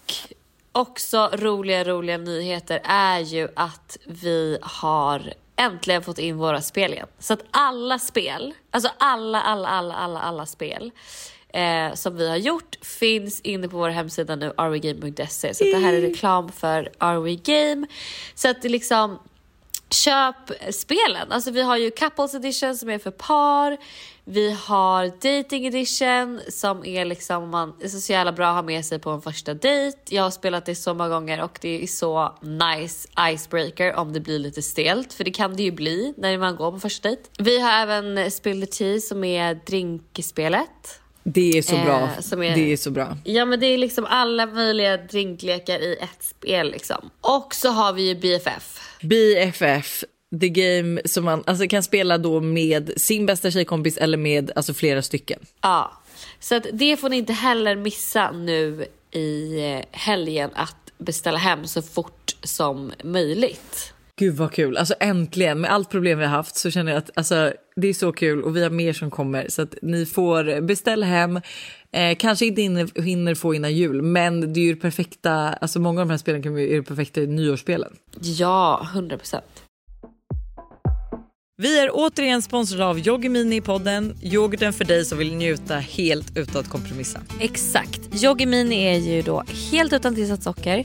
också 0.76 1.30
roliga, 1.32 1.84
roliga 1.84 2.18
nyheter 2.18 2.80
är 2.84 3.18
ju 3.18 3.48
att 3.56 3.98
vi 4.06 4.58
har 4.62 5.32
äntligen 5.56 6.02
fått 6.02 6.18
in 6.18 6.36
våra 6.36 6.62
spel 6.62 6.92
igen. 6.92 7.06
Så 7.18 7.32
att 7.32 7.44
alla 7.50 7.98
spel, 7.98 8.54
alltså 8.70 8.90
alla, 8.98 9.42
alla, 9.42 9.68
alla, 9.68 9.94
alla, 9.94 10.20
alla 10.20 10.46
spel 10.46 10.90
eh, 11.48 11.94
som 11.94 12.16
vi 12.16 12.28
har 12.28 12.36
gjort 12.36 12.76
finns 12.82 13.40
inne 13.40 13.68
på 13.68 13.76
vår 13.76 13.88
hemsida 13.88 14.36
nu, 14.36 14.48
rwgame.se. 14.48 15.54
Så 15.54 15.64
det 15.64 15.76
här 15.76 15.92
är 15.92 16.00
reklam 16.00 16.52
för 16.52 16.90
rwgame. 17.00 17.86
Så 18.34 18.48
att 18.48 18.62
det 18.62 18.68
liksom 18.68 19.18
Köp 19.90 20.74
spelen. 20.74 21.32
Alltså 21.32 21.50
vi 21.50 21.62
har 21.62 21.76
ju 21.76 21.90
couples 21.90 22.34
edition 22.34 22.76
som 22.76 22.88
är 22.88 22.98
för 22.98 23.10
par. 23.10 23.76
Vi 24.28 24.50
har 24.52 25.06
dating 25.06 25.66
edition 25.66 26.40
som 26.48 26.84
är 26.84 27.04
liksom 27.04 27.50
man, 27.50 27.72
är 27.82 27.88
så 27.88 28.12
jävla 28.12 28.32
bra 28.32 28.48
att 28.48 28.54
ha 28.54 28.62
med 28.62 28.84
sig 28.84 28.98
på 28.98 29.10
en 29.10 29.22
första 29.22 29.54
dejt. 29.54 29.98
Jag 30.08 30.22
har 30.22 30.30
spelat 30.30 30.66
det 30.66 30.74
så 30.74 30.94
många 30.94 31.08
gånger 31.10 31.42
och 31.42 31.58
det 31.62 31.82
är 31.82 31.86
så 31.86 32.38
nice 32.42 33.08
icebreaker 33.32 33.94
om 33.94 34.12
det 34.12 34.20
blir 34.20 34.38
lite 34.38 34.62
stelt. 34.62 35.12
För 35.12 35.24
det 35.24 35.30
kan 35.30 35.56
det 35.56 35.62
ju 35.62 35.70
bli 35.72 36.14
när 36.16 36.38
man 36.38 36.56
går 36.56 36.72
på 36.72 36.78
första 36.78 37.08
dejt. 37.08 37.22
Vi 37.38 37.60
har 37.60 37.70
även 37.72 38.30
Spill 38.30 38.60
the 38.60 38.66
Tea 38.66 39.00
som 39.00 39.24
är 39.24 39.54
drinkspelet. 39.66 41.00
Det 41.24 41.58
är 41.58 41.62
så 41.62 41.76
bra. 41.76 42.00
Eh, 42.00 42.50
är- 42.50 42.54
Det 42.56 42.72
är 42.72 42.76
så 42.76 42.90
bra. 42.90 43.16
Ja 43.24 43.44
men 43.44 43.60
det 43.60 43.66
är 43.66 43.78
liksom 43.78 44.04
alla 44.08 44.46
möjliga 44.46 44.96
drinklekar 44.96 45.78
i 45.78 45.96
ett 46.00 46.22
spel 46.22 46.70
liksom. 46.70 47.10
Och 47.20 47.54
så 47.54 47.68
har 47.68 47.92
vi 47.92 48.08
ju 48.08 48.14
BFF. 48.14 48.80
BFF, 49.00 50.04
the 50.40 50.48
game 50.48 51.00
som 51.04 51.24
man 51.24 51.42
alltså, 51.46 51.68
kan 51.68 51.82
spela 51.82 52.18
då 52.18 52.40
med 52.40 52.92
sin 52.96 53.26
bästa 53.26 53.50
tjejkompis 53.50 53.96
eller 53.96 54.18
med 54.18 54.50
alltså, 54.56 54.74
flera 54.74 55.02
stycken. 55.02 55.38
Ja, 55.62 55.92
så 56.40 56.54
att 56.54 56.66
det 56.72 56.96
får 56.96 57.08
ni 57.08 57.16
inte 57.16 57.32
heller 57.32 57.76
missa 57.76 58.30
nu 58.30 58.86
i 59.10 59.60
eh, 59.72 59.84
helgen 59.90 60.50
att 60.54 60.76
beställa 60.98 61.38
hem 61.38 61.66
så 61.66 61.82
fort 61.82 62.36
som 62.42 62.92
möjligt. 63.04 63.92
Gud 64.18 64.34
vad 64.34 64.52
kul, 64.52 64.76
alltså 64.76 64.94
äntligen 65.00 65.60
med 65.60 65.70
allt 65.70 65.90
problem 65.90 66.18
vi 66.18 66.24
har 66.24 66.32
haft 66.32 66.56
så 66.56 66.70
känner 66.70 66.92
jag 66.92 66.98
att 66.98 67.10
alltså, 67.14 67.52
det 67.76 67.88
är 67.88 67.94
så 67.94 68.12
kul 68.12 68.42
och 68.42 68.56
vi 68.56 68.62
har 68.62 68.70
mer 68.70 68.92
som 68.92 69.10
kommer 69.10 69.48
så 69.48 69.62
att 69.62 69.74
ni 69.82 70.06
får 70.06 70.60
beställa 70.60 71.06
hem. 71.06 71.40
Eh, 71.92 72.16
kanske 72.16 72.46
inte 72.46 72.62
hinner, 72.62 73.02
hinner 73.02 73.34
få 73.34 73.54
innan 73.54 73.74
jul 73.74 74.02
men 74.02 74.52
det 74.52 74.60
är 74.60 74.64
ju 74.64 74.76
perfekta, 74.76 75.32
alltså 75.32 75.80
många 75.80 76.00
av 76.00 76.06
de 76.06 76.10
här 76.10 76.18
spelen 76.18 76.42
kan 76.42 76.56
ju 76.56 76.72
är 76.72 76.76
det 76.76 76.82
perfekta 76.82 77.20
nyårsspelen. 77.20 77.96
Ja, 78.20 78.88
100 78.92 79.18
procent. 79.18 79.65
Vi 81.58 81.80
är 81.80 81.90
återigen 81.92 82.42
sponsrade 82.42 82.84
av 82.86 82.98
Yoggi 82.98 83.28
Mini 83.28 83.56
i 83.56 83.60
podden, 83.60 84.16
yoghurten 84.22 84.72
för 84.72 84.84
dig 84.84 85.04
som 85.04 85.18
vill 85.18 85.34
njuta 85.34 85.74
helt 85.76 86.36
utan 86.36 86.60
att 86.60 86.68
kompromissa. 86.68 87.20
Exakt. 87.40 88.00
Yoggi 88.24 88.46
Mini 88.46 88.84
är 88.84 88.98
ju 88.98 89.22
då 89.22 89.42
helt 89.72 89.92
utan 89.92 90.14
tillsatt 90.14 90.42
socker, 90.42 90.84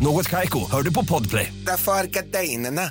Något 0.00 0.28
Kaiko, 0.28 0.70
hör 0.70 0.82
du 0.82 0.94
på 0.94 1.04
Podplay. 1.04 1.52
Därför 1.66 1.92
är 1.92 2.04
gardinerna. 2.04 2.82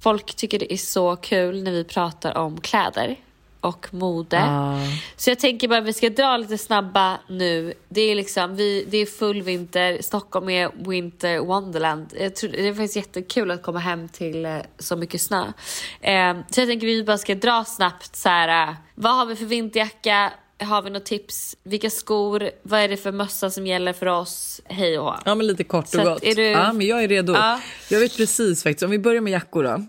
Folk 0.00 0.36
tycker 0.36 0.58
det 0.58 0.72
är 0.72 0.76
så 0.76 1.16
kul 1.16 1.62
när 1.62 1.72
vi 1.72 1.84
pratar 1.84 2.36
om 2.36 2.60
kläder 2.60 3.16
och 3.60 3.94
mode. 3.94 4.40
Ah. 4.48 4.78
Så 5.16 5.30
jag 5.30 5.38
tänker 5.38 5.68
bara 5.68 5.78
att 5.78 5.84
vi 5.84 5.92
ska 5.92 6.10
dra 6.10 6.36
lite 6.36 6.58
snabba 6.58 7.18
nu. 7.28 7.74
Det 7.88 8.00
är 8.00 8.14
liksom, 8.14 8.56
vi, 8.56 8.86
det 8.88 8.98
är 8.98 9.06
full 9.06 9.42
vinter, 9.42 10.02
Stockholm 10.02 10.48
är 10.48 10.70
winter 10.90 11.38
wonderland. 11.38 12.14
Jag 12.20 12.36
tror, 12.36 12.50
det 12.50 12.68
är 12.68 12.74
faktiskt 12.74 12.96
jättekul 12.96 13.50
att 13.50 13.62
komma 13.62 13.78
hem 13.78 14.08
till 14.08 14.44
eh, 14.46 14.56
så 14.78 14.96
mycket 14.96 15.20
snö. 15.20 15.44
Eh, 16.00 16.36
så 16.50 16.60
jag 16.60 16.68
tänker 16.68 16.86
att 16.86 16.92
vi 16.92 17.04
bara 17.04 17.18
ska 17.18 17.34
dra 17.34 17.64
snabbt 17.64 18.16
så 18.16 18.28
här. 18.28 18.68
eh, 18.68 18.74
vad 18.94 19.16
har 19.16 19.26
vi 19.26 19.36
för 19.36 19.44
vinterjacka? 19.44 20.32
Har 20.60 20.82
vi 20.82 20.90
något 20.90 21.04
tips? 21.04 21.56
Vilka 21.62 21.90
skor? 21.90 22.50
Vad 22.62 22.80
är 22.80 22.88
det 22.88 22.96
för 22.96 23.12
mössa 23.12 23.50
som 23.50 23.66
gäller 23.66 23.92
för 23.92 24.06
oss? 24.06 24.60
Hej 24.64 24.98
och 24.98 25.04
hå. 25.04 25.14
Ja 25.24 25.34
men 25.34 25.46
lite 25.46 25.64
kort 25.64 25.84
och 25.84 25.90
Så 25.90 26.04
gott. 26.04 26.22
är 26.24 26.34
du- 26.34 26.42
Ja 26.42 26.72
men 26.72 26.86
jag 26.86 27.04
är 27.04 27.08
redo. 27.08 27.32
Ja. 27.32 27.60
Jag 27.90 28.00
vet 28.00 28.16
precis 28.16 28.62
faktiskt, 28.62 28.82
om 28.82 28.90
vi 28.90 28.98
börjar 28.98 29.20
med 29.20 29.32
jackor 29.32 29.62
då. 29.64 29.86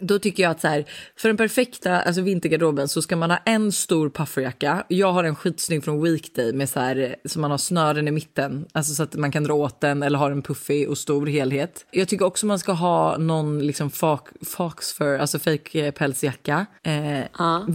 Då 0.00 0.18
tycker 0.18 0.42
jag 0.42 0.50
att 0.50 0.60
så 0.60 0.68
här, 0.68 0.84
för 1.16 1.28
den 1.28 1.36
perfekta 1.36 2.00
alltså 2.00 2.22
vintergarderoben 2.22 2.88
så 2.88 3.02
ska 3.02 3.16
man 3.16 3.30
ha 3.30 3.38
en 3.44 3.72
stor 3.72 4.10
pufferjacka. 4.10 4.84
Jag 4.88 5.12
har 5.12 5.24
en 5.24 5.36
skitsnygg 5.36 5.84
från 5.84 6.02
Weekday 6.02 6.52
med 6.52 6.68
så 6.68 6.80
här, 6.80 7.16
så 7.24 7.40
man 7.40 7.50
har 7.50 7.58
snören 7.58 8.08
i 8.08 8.10
mitten, 8.10 8.66
alltså 8.72 8.94
så 8.94 9.02
att 9.02 9.14
man 9.14 9.32
kan 9.32 9.44
dra 9.44 9.54
åt 9.54 9.80
den 9.80 10.02
eller 10.02 10.18
ha 10.18 10.30
en 10.30 10.42
puffig 10.42 10.88
och 10.88 10.98
stor 10.98 11.26
helhet. 11.26 11.86
Jag 11.90 12.08
tycker 12.08 12.24
också 12.24 12.46
man 12.46 12.58
ska 12.58 12.72
ha 12.72 13.16
någon 13.16 13.66
liksom 13.66 13.90
fox, 13.90 14.32
fox 14.46 14.92
fur, 14.92 15.18
alltså 15.18 15.38
fake 15.38 15.86
eh, 15.86 15.90
pälsjacka. 15.92 16.66
Eh, 16.82 17.24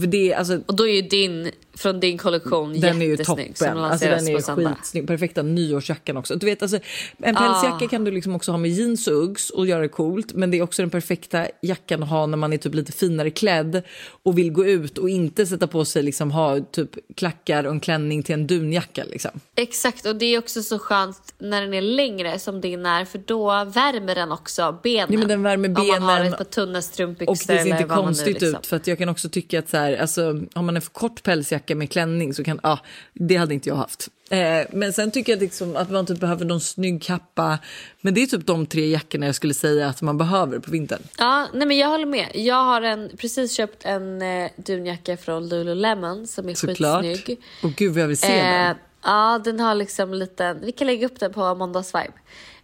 för 0.00 0.06
det, 0.06 0.34
alltså, 0.34 0.60
Och 0.66 0.76
då 0.76 0.88
är 0.88 0.92
ju 0.92 1.02
din 1.02 1.50
från 1.76 2.00
din 2.00 2.18
kollektion. 2.18 2.80
Den 2.80 3.02
är 3.02 3.06
ju 3.06 3.16
som 3.16 3.24
toppen. 3.24 3.78
Alltså, 3.78 4.06
den 4.06 4.28
är 4.28 4.74
skitsnygg. 4.74 5.06
Perfekta 5.06 5.42
nyårsjackan 5.42 6.16
också. 6.16 6.34
Du 6.36 6.46
vet, 6.46 6.62
alltså, 6.62 6.78
en 7.18 7.36
Ah. 7.36 7.40
pälsjacka 7.40 7.88
kan 7.88 8.04
du 8.04 8.10
liksom 8.10 8.34
också 8.34 8.50
ha 8.50 8.58
med 8.58 8.70
jeans 8.70 9.06
och 9.06 9.14
Uggs 9.14 9.50
och 9.50 9.66
göra 9.66 9.82
det 9.82 9.88
coolt. 9.88 10.32
Men 10.34 10.50
det 10.50 10.58
är 10.58 10.62
också 10.62 10.82
den 10.82 10.90
perfekta 10.90 11.46
jackan 11.62 12.02
att 12.02 12.08
ha 12.08 12.26
när 12.26 12.36
man 12.36 12.52
är 12.52 12.58
typ 12.58 12.74
lite 12.74 12.92
finare 12.92 13.30
klädd 13.30 13.82
och 14.22 14.38
vill 14.38 14.52
gå 14.52 14.66
ut 14.66 14.98
och 14.98 15.10
inte 15.10 15.46
sätta 15.46 15.66
på 15.66 15.84
sig 15.84 16.02
liksom 16.02 16.30
ha 16.30 16.60
typ 16.60 16.90
klackar 17.16 17.64
och 17.64 17.72
en 17.72 17.80
klänning 17.80 18.22
till 18.22 18.32
en 18.34 18.46
dunjacka 18.46 19.04
liksom. 19.04 19.30
Exakt 19.54 20.06
och 20.06 20.16
det 20.16 20.26
är 20.26 20.38
också 20.38 20.62
så 20.62 20.78
skönt 20.78 21.34
när 21.38 21.60
den 21.62 21.74
är 21.74 21.80
längre 21.82 22.38
som 22.38 22.60
din 22.60 22.86
är 22.86 23.04
för 23.04 23.18
då 23.26 23.46
värmer 23.64 24.14
den 24.14 24.32
också 24.32 24.78
benen. 24.82 25.12
Ja, 25.12 25.18
men 25.18 25.28
den 25.28 25.42
värmer 25.42 25.68
Om 25.68 25.86
man 25.88 26.02
har 26.02 26.16
benen 26.18 26.32
ett 26.32 26.38
par 26.38 26.44
tunna 26.44 26.82
strumpbyxor 26.82 27.30
Och 27.32 27.38
det 27.46 27.62
ser 27.62 27.66
inte 27.66 27.84
konstigt 27.84 28.40
liksom. 28.40 28.60
ut 28.60 28.66
för 28.66 28.76
att 28.76 28.86
jag 28.86 28.98
kan 28.98 29.08
också 29.08 29.28
tycka 29.28 29.58
att 29.58 29.68
så 29.68 29.76
här, 29.76 29.96
alltså, 29.96 30.20
har 30.54 30.62
man 30.62 30.76
en 30.76 30.82
för 30.82 30.90
kort 30.90 31.22
pälsjacka 31.22 31.65
med 31.74 31.90
klänning 31.90 32.34
så 32.34 32.44
kan, 32.44 32.60
ja, 32.62 32.78
det 33.12 33.36
hade 33.36 33.54
inte 33.54 33.68
jag 33.68 33.76
haft. 33.76 34.08
Eh, 34.30 34.66
men 34.72 34.92
sen 34.92 35.10
tycker 35.10 35.32
jag 35.32 35.40
liksom 35.40 35.76
att 35.76 35.90
man 35.90 36.06
typ 36.06 36.20
behöver 36.20 36.44
någon 36.44 36.60
snygg 36.60 37.02
kappa. 37.02 37.58
Men 38.00 38.14
det 38.14 38.22
är 38.22 38.26
typ 38.26 38.46
de 38.46 38.66
tre 38.66 38.90
jackorna 38.90 39.26
jag 39.26 39.34
skulle 39.34 39.54
säga 39.54 39.88
att 39.88 40.02
man 40.02 40.18
behöver 40.18 40.58
på 40.58 40.70
vintern. 40.70 41.02
Ja, 41.18 41.48
nej 41.54 41.66
men 41.66 41.76
jag 41.78 41.88
håller 41.88 42.06
med. 42.06 42.30
Jag 42.34 42.64
har 42.64 42.82
en, 42.82 43.10
precis 43.18 43.52
köpt 43.52 43.84
en 43.84 44.22
eh, 44.22 44.50
dunjacka 44.56 45.16
från 45.16 45.48
Lululemon 45.48 46.26
som 46.26 46.48
är 46.48 46.54
Såklart. 46.54 47.02
skitsnygg. 47.02 47.40
Och 47.62 47.70
gud 47.70 47.92
vad 47.92 48.02
jag 48.02 48.08
vill 48.08 48.18
se 48.18 48.42
den. 48.42 48.70
Eh, 48.70 48.76
ja, 49.04 49.40
den 49.44 49.60
har 49.60 49.74
liksom 49.74 50.14
liten... 50.14 50.60
Vi 50.60 50.72
kan 50.72 50.86
lägga 50.86 51.06
upp 51.06 51.20
den 51.20 51.32
på 51.32 51.54
måndagsvibe. 51.54 52.12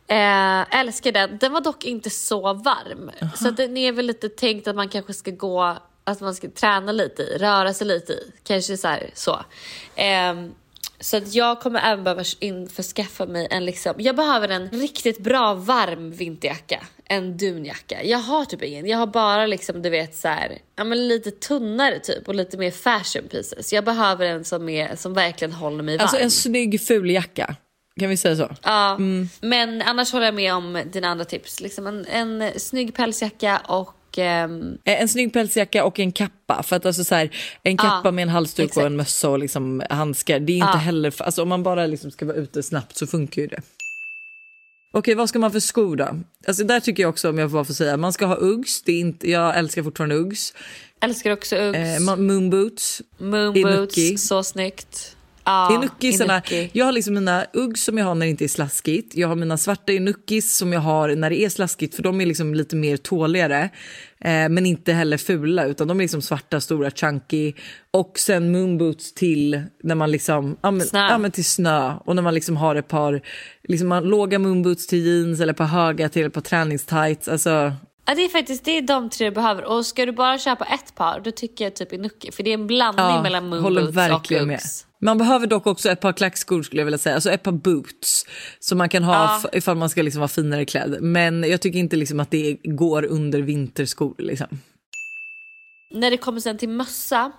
Eh, 0.07 0.79
älskar 0.81 1.13
den. 1.13 1.39
Den 1.39 1.53
var 1.53 1.61
dock 1.61 1.85
inte 1.85 2.11
så 2.11 2.41
varm. 2.53 3.11
Så 3.37 3.49
att 3.49 3.57
den 3.57 3.77
är 3.77 3.93
väl 3.93 4.07
lite 4.07 4.29
tänkt 4.29 4.69
att 4.69 4.77
man 4.77 4.89
kanske 4.89 5.15
ska 5.15 5.31
gå... 5.31 5.77
Att 6.05 6.21
man 6.21 6.35
ska 6.35 6.49
träna 6.51 6.93
lite 6.93 7.23
i, 7.23 7.39
röra 7.39 7.75
sig 7.75 7.87
lite 7.87 8.13
i. 8.13 8.33
Kanske 8.45 8.77
så 8.77 8.89
här, 8.89 9.11
så. 9.15 9.45
Eh, 9.95 10.35
så 11.01 11.17
att 11.17 11.35
jag 11.35 11.61
kommer 11.61 11.81
även 11.81 12.05
behöva 12.05 12.25
införskaffa 12.41 13.27
mig 13.27 13.49
en 13.51 13.65
liksom... 13.65 13.95
Jag 13.99 14.17
behöver 14.17 14.49
en 14.49 14.69
riktigt 14.69 15.19
bra 15.19 15.55
varm 15.55 16.11
vinterjacka. 16.11 16.87
En 17.05 17.37
dunjacka. 17.37 18.05
Jag 18.05 18.19
har 18.19 18.45
typ 18.45 18.63
ingen. 18.63 18.87
Jag 18.87 18.99
har 18.99 19.07
bara 19.07 19.47
liksom 19.47 19.83
du 19.83 19.91
vet 19.91 20.17
så 20.17 20.29
här, 20.29 20.59
ja 20.77 20.85
men 20.85 21.09
lite 21.09 21.31
tunnare 21.31 21.99
typ 21.99 22.29
och 22.29 22.35
lite 22.35 22.57
mer 22.57 22.71
fashion 22.71 23.29
pieces. 23.29 23.73
Jag 23.73 23.85
behöver 23.85 24.27
en 24.27 24.45
som, 24.45 24.69
är, 24.69 24.97
som 24.97 25.15
verkligen 25.15 25.53
håller 25.53 25.83
mig 25.83 25.97
varm. 25.97 26.05
Alltså 26.05 26.19
en 26.19 26.31
snygg 26.31 26.87
fuljacka. 26.87 27.57
Kan 28.01 28.09
vi 28.09 28.17
säga 28.17 28.37
så? 28.37 28.51
Ja, 28.63 28.99
men 29.41 29.83
annars 29.83 30.13
håller 30.13 30.27
jag 30.27 30.35
med 30.35 30.55
om 30.55 30.83
dina 30.93 31.09
andra 31.09 31.25
tips. 31.25 31.61
Liksom 31.61 31.87
en, 31.87 32.07
en 32.07 32.61
snygg 32.61 32.95
pälsjacka 32.95 33.61
och... 33.69 33.95
ehm, 34.19 34.79
Eh, 34.85 35.01
En 35.03 35.09
snygg 35.09 35.33
pälsjacka 35.33 35.85
och 35.85 36.01
en 36.01 36.13
kappa. 36.13 36.63
För 36.63 36.77
att 36.77 36.87
alltså 36.87 37.05
så 37.05 37.15
här, 37.15 37.31
en 37.63 37.77
kappa 37.77 38.01
Ja, 38.05 38.11
med 38.11 38.23
en 38.23 38.29
halsduk 38.29 38.65
och 38.65 38.71
exakt. 38.71 38.87
en 38.87 38.97
mössa 38.97 39.29
och 39.29 39.39
liksom 39.39 39.83
handskar. 39.91 40.41
Det 40.41 40.53
är 40.53 40.57
inte 40.57 40.67
Ja. 40.73 40.77
heller, 40.79 41.15
alltså 41.23 41.43
om 41.43 41.49
man 41.49 41.63
bara 41.63 41.87
liksom 41.87 42.11
ska 42.11 42.27
vara 42.27 42.37
ute 42.37 42.63
snabbt 42.63 42.97
så 42.97 43.07
funkar 43.07 43.43
ju 43.43 43.49
det. 43.49 43.63
Okej, 44.95 45.15
vad 45.15 45.29
ska 45.29 45.39
man 45.39 45.53
för 45.53 45.61
skor 45.61 45.97
då? 45.97 46.09
Alltså 46.47 46.65
där 46.65 46.81
tycker 46.81 47.03
jag 47.03 47.11
också, 47.11 47.29
om 47.31 47.39
jag 47.39 47.51
bara 47.51 47.65
får 47.65 47.75
säga, 47.75 47.97
man 47.97 48.13
ska 48.13 48.27
ha 48.27 48.37
Uggs. 48.37 48.83
Det 48.83 48.93
är 48.93 49.01
inte, 49.01 49.31
jag 49.31 49.59
älskar 49.59 49.83
fortfarande 49.83 50.15
Uggs. 50.15 50.55
älskar 51.01 51.31
också 51.31 51.57
Uggs. 51.57 51.79
Eh, 51.79 52.01
moonboots. 52.17 53.03
Moonboots, 53.19 54.29
så 54.29 54.43
snyggt. 54.43 55.17
Ja, 55.45 55.75
Inukisarna, 55.75 56.35
Inuki. 56.35 56.71
jag 56.73 56.85
har 56.85 56.93
liksom 56.93 57.15
mina 57.15 57.47
Uggs 57.53 57.85
som 57.85 57.99
jag 57.99 58.05
har 58.05 58.15
när 58.15 58.27
det 58.27 58.31
inte 58.31 58.45
är 58.45 58.49
slaskigt. 58.49 59.17
Jag 59.17 59.29
har 59.29 59.35
mina 59.37 59.59
svarta 59.59 59.93
Inukis 59.93 60.57
som 60.57 60.73
jag 60.73 60.81
har 60.81 61.17
när 61.17 61.31
det 61.31 61.41
är 61.45 61.49
slaskigt 61.49 61.95
för 61.95 62.03
de 62.03 62.21
är 62.21 62.27
liksom 62.27 62.55
lite 62.55 62.77
mer 62.77 62.97
tåligare. 62.97 63.63
Eh, 64.21 64.49
men 64.49 64.67
inte 64.67 64.93
heller 64.93 65.17
fula 65.17 65.65
utan 65.65 65.89
de 65.89 66.01
är 66.01 66.05
liksom 66.05 66.23
svarta, 66.23 66.61
stora, 66.61 66.91
chunky. 66.91 67.53
Och 67.91 68.19
sen 68.19 68.53
moonboots 68.53 69.15
till 69.15 69.63
när 69.83 69.95
man 69.95 70.11
liksom, 70.11 70.57
ja 70.63 70.71
men, 70.71 70.87
Snö. 70.87 71.09
ja, 71.09 71.19
men 71.19 71.31
till 71.31 71.45
snö. 71.45 71.95
Och 72.05 72.17
när 72.17 72.23
man 72.23 72.35
liksom 72.35 72.57
har 72.57 72.75
ett 72.77 72.89
par 72.89 73.21
liksom 73.69 73.89
man, 73.89 74.05
låga 74.05 74.39
moonboots 74.39 74.87
till 74.87 75.07
jeans 75.07 75.41
eller 75.41 75.53
ett 75.53 75.59
par 75.59 75.65
höga 75.65 76.09
till 76.09 76.27
ett 76.27 76.33
par 76.35 76.41
träningstights. 76.41 77.29
Alltså, 77.29 77.73
Ja, 78.05 78.15
det 78.15 78.25
är 78.25 78.29
faktiskt 78.29 78.65
det 78.65 78.79
är 78.79 78.83
de 78.83 79.11
tre 79.11 79.27
du 79.29 79.35
behöver. 79.35 79.65
Och 79.65 79.87
ska 79.87 80.07
du 80.07 80.13
bara 80.13 80.39
köpa 80.39 80.65
ett 80.65 80.95
par, 80.95 81.21
då 81.25 81.31
tycker 81.31 81.65
jag 81.65 81.75
typ 81.75 81.93
Inuki. 81.93 82.33
För 82.33 82.43
det 82.43 82.51
är 82.51 82.55
en 82.55 82.67
blandning 82.67 83.23
mellan 83.23 83.45
håller 83.53 83.61
moonboots 83.63 83.89
och 83.89 83.97
verkligen 83.97 84.47
med. 84.47 84.61
Man 85.05 85.19
behöver 85.19 85.47
dock 85.47 85.67
också 85.67 85.91
ett 85.91 86.01
par 86.01 86.13
klackskor 86.13 86.63
skulle 86.63 86.81
jag 86.81 86.85
vilja 86.85 86.99
säga, 86.99 87.15
alltså 87.15 87.31
ett 87.31 87.43
par 87.43 87.53
boots 87.53 88.27
som 88.61 88.79
man 88.79 88.89
kan 88.89 89.03
ha 89.05 89.41
Ja. 89.43 89.51
ifall 89.59 89.77
man 89.77 89.91
ska 89.91 90.03
liksom 90.03 90.21
vara 90.21 90.29
finare 90.29 90.65
klädd. 90.65 90.97
Men 91.03 91.45
jag 91.51 91.61
tycker 91.61 91.79
inte 91.79 91.97
liksom 91.97 92.21
att 92.21 92.31
det 92.31 92.57
går 92.63 93.05
under 93.05 93.43
vinterskor. 93.43 94.15
Liksom. 94.19 94.47
När 95.95 96.11
det 96.11 96.17
kommer 96.17 96.41
sen 96.41 96.59
till 96.59 96.69
mössa 96.69 97.33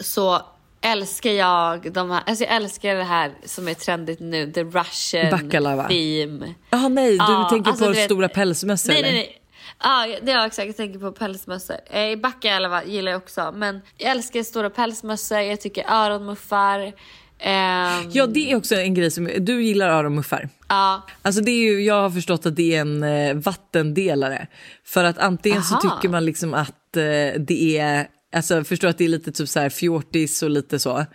så 0.00 0.42
älskar 0.80 1.30
jag 1.30 1.92
de 1.92 2.10
här, 2.10 2.22
alltså 2.26 2.44
jag 2.44 2.54
älskar 2.56 2.94
det 2.94 3.04
här 3.04 3.32
som 3.44 3.68
är 3.68 3.74
trendigt 3.74 4.20
nu, 4.20 4.52
the 4.52 4.62
Russian 4.64 5.30
Baklava. 5.30 5.88
theme. 5.88 6.54
Jaha 6.70 6.88
nej, 6.88 7.10
du 7.10 7.16
Ja, 7.16 7.46
tänker 7.50 7.70
alltså, 7.70 7.84
på 7.84 7.90
vet- 7.90 8.04
stora 8.04 8.28
pälsmössor 8.28 8.92
Nej, 8.92 9.02
eller? 9.02 9.12
nej, 9.12 9.26
nej. 9.32 9.42
Ja, 9.82 10.06
det 10.22 10.32
är 10.32 10.46
exakt. 10.46 10.66
Jag 10.66 10.76
tänker 10.76 10.98
på 10.98 11.12
pälsmössor. 11.12 11.76
Eh, 11.90 12.18
Baklava 12.18 12.84
gillar 12.84 13.12
jag 13.12 13.22
också. 13.22 13.52
Men 13.56 13.80
jag 13.98 14.10
älskar 14.10 14.42
stora 14.42 14.70
pälsmössor. 14.70 15.38
Jag 15.38 15.60
tycker 15.60 15.84
öronmuffar. 15.90 16.92
Ehm, 17.38 18.10
Ja 18.12 18.26
det 18.26 18.52
är 18.52 18.56
också 18.56 18.74
en 18.74 18.94
grej 18.94 19.10
som, 19.10 19.30
du 19.38 19.62
gillar 19.62 19.88
öronmuffar. 19.88 20.48
ja. 20.68 21.02
Alltså 21.22 21.40
det 21.40 21.50
är 21.50 21.72
ju, 21.72 21.82
jag 21.84 22.02
har 22.02 22.10
förstått 22.10 22.46
att 22.46 22.56
det 22.56 22.74
är 22.74 22.80
en 22.80 23.02
eh, 23.02 23.34
vattendelare. 23.34 24.46
För 24.84 25.04
att 25.04 25.18
antingen 25.18 25.62
så 25.62 25.74
Aha. 25.74 25.80
tycker 25.96 26.08
man 26.08 26.24
liksom 26.24 26.54
att 26.54 26.96
eh, 26.96 27.40
det 27.40 27.78
är, 27.78 28.06
alltså 28.36 28.64
förstår 28.64 28.88
att 28.88 28.98
det 28.98 29.04
är 29.04 29.08
lite 29.08 29.32
typ 29.32 29.48
så 29.48 29.60
här 29.60 29.68
fjortis 29.68 30.42
och 30.42 30.50
lite 30.50 30.78
så. 30.78 31.06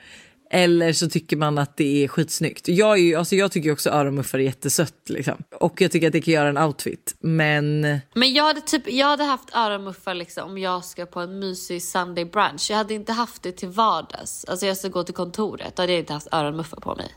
Eller 0.53 0.93
så 0.93 1.09
tycker 1.09 1.37
man 1.37 1.57
att 1.57 1.77
det 1.77 2.03
är 2.03 2.07
skitsnyggt. 2.07 2.67
Jag, 2.67 2.91
är 2.91 3.01
ju, 3.01 3.15
alltså 3.15 3.35
jag 3.35 3.51
tycker 3.51 3.71
också 3.71 3.89
öronmuffar 3.89 4.39
är 4.39 4.43
jättesött 4.43 5.09
liksom. 5.09 5.43
Och 5.59 5.81
jag 5.81 5.91
tycker 5.91 6.07
att 6.07 6.13
det 6.13 6.21
kan 6.21 6.33
göra 6.33 6.49
en 6.49 6.57
outfit. 6.57 7.15
Men 7.19 7.81
Men 8.13 8.33
jag 8.33 8.43
hade, 8.43 8.61
typ, 8.61 8.91
jag 8.91 9.07
hade 9.07 9.23
haft 9.23 9.55
öronmuffar 9.55 10.13
liksom, 10.13 10.49
om 10.49 10.57
jag 10.57 10.85
ska 10.85 11.05
på 11.05 11.19
en 11.19 11.39
mysig 11.39 11.83
Sunday 11.83 12.25
brunch. 12.25 12.67
Jag 12.69 12.77
hade 12.77 12.93
inte 12.93 13.11
haft 13.11 13.43
det 13.43 13.51
till 13.51 13.69
vardags. 13.69 14.45
Alltså 14.45 14.65
jag 14.65 14.77
ska 14.77 14.87
gå 14.87 15.03
till 15.03 15.15
kontoret. 15.15 15.75
Då 15.75 15.83
hade 15.83 15.93
jag 15.93 15.99
inte 15.99 16.13
haft 16.13 16.27
öronmuffar 16.31 16.77
på 16.77 16.95
mig. 16.95 17.15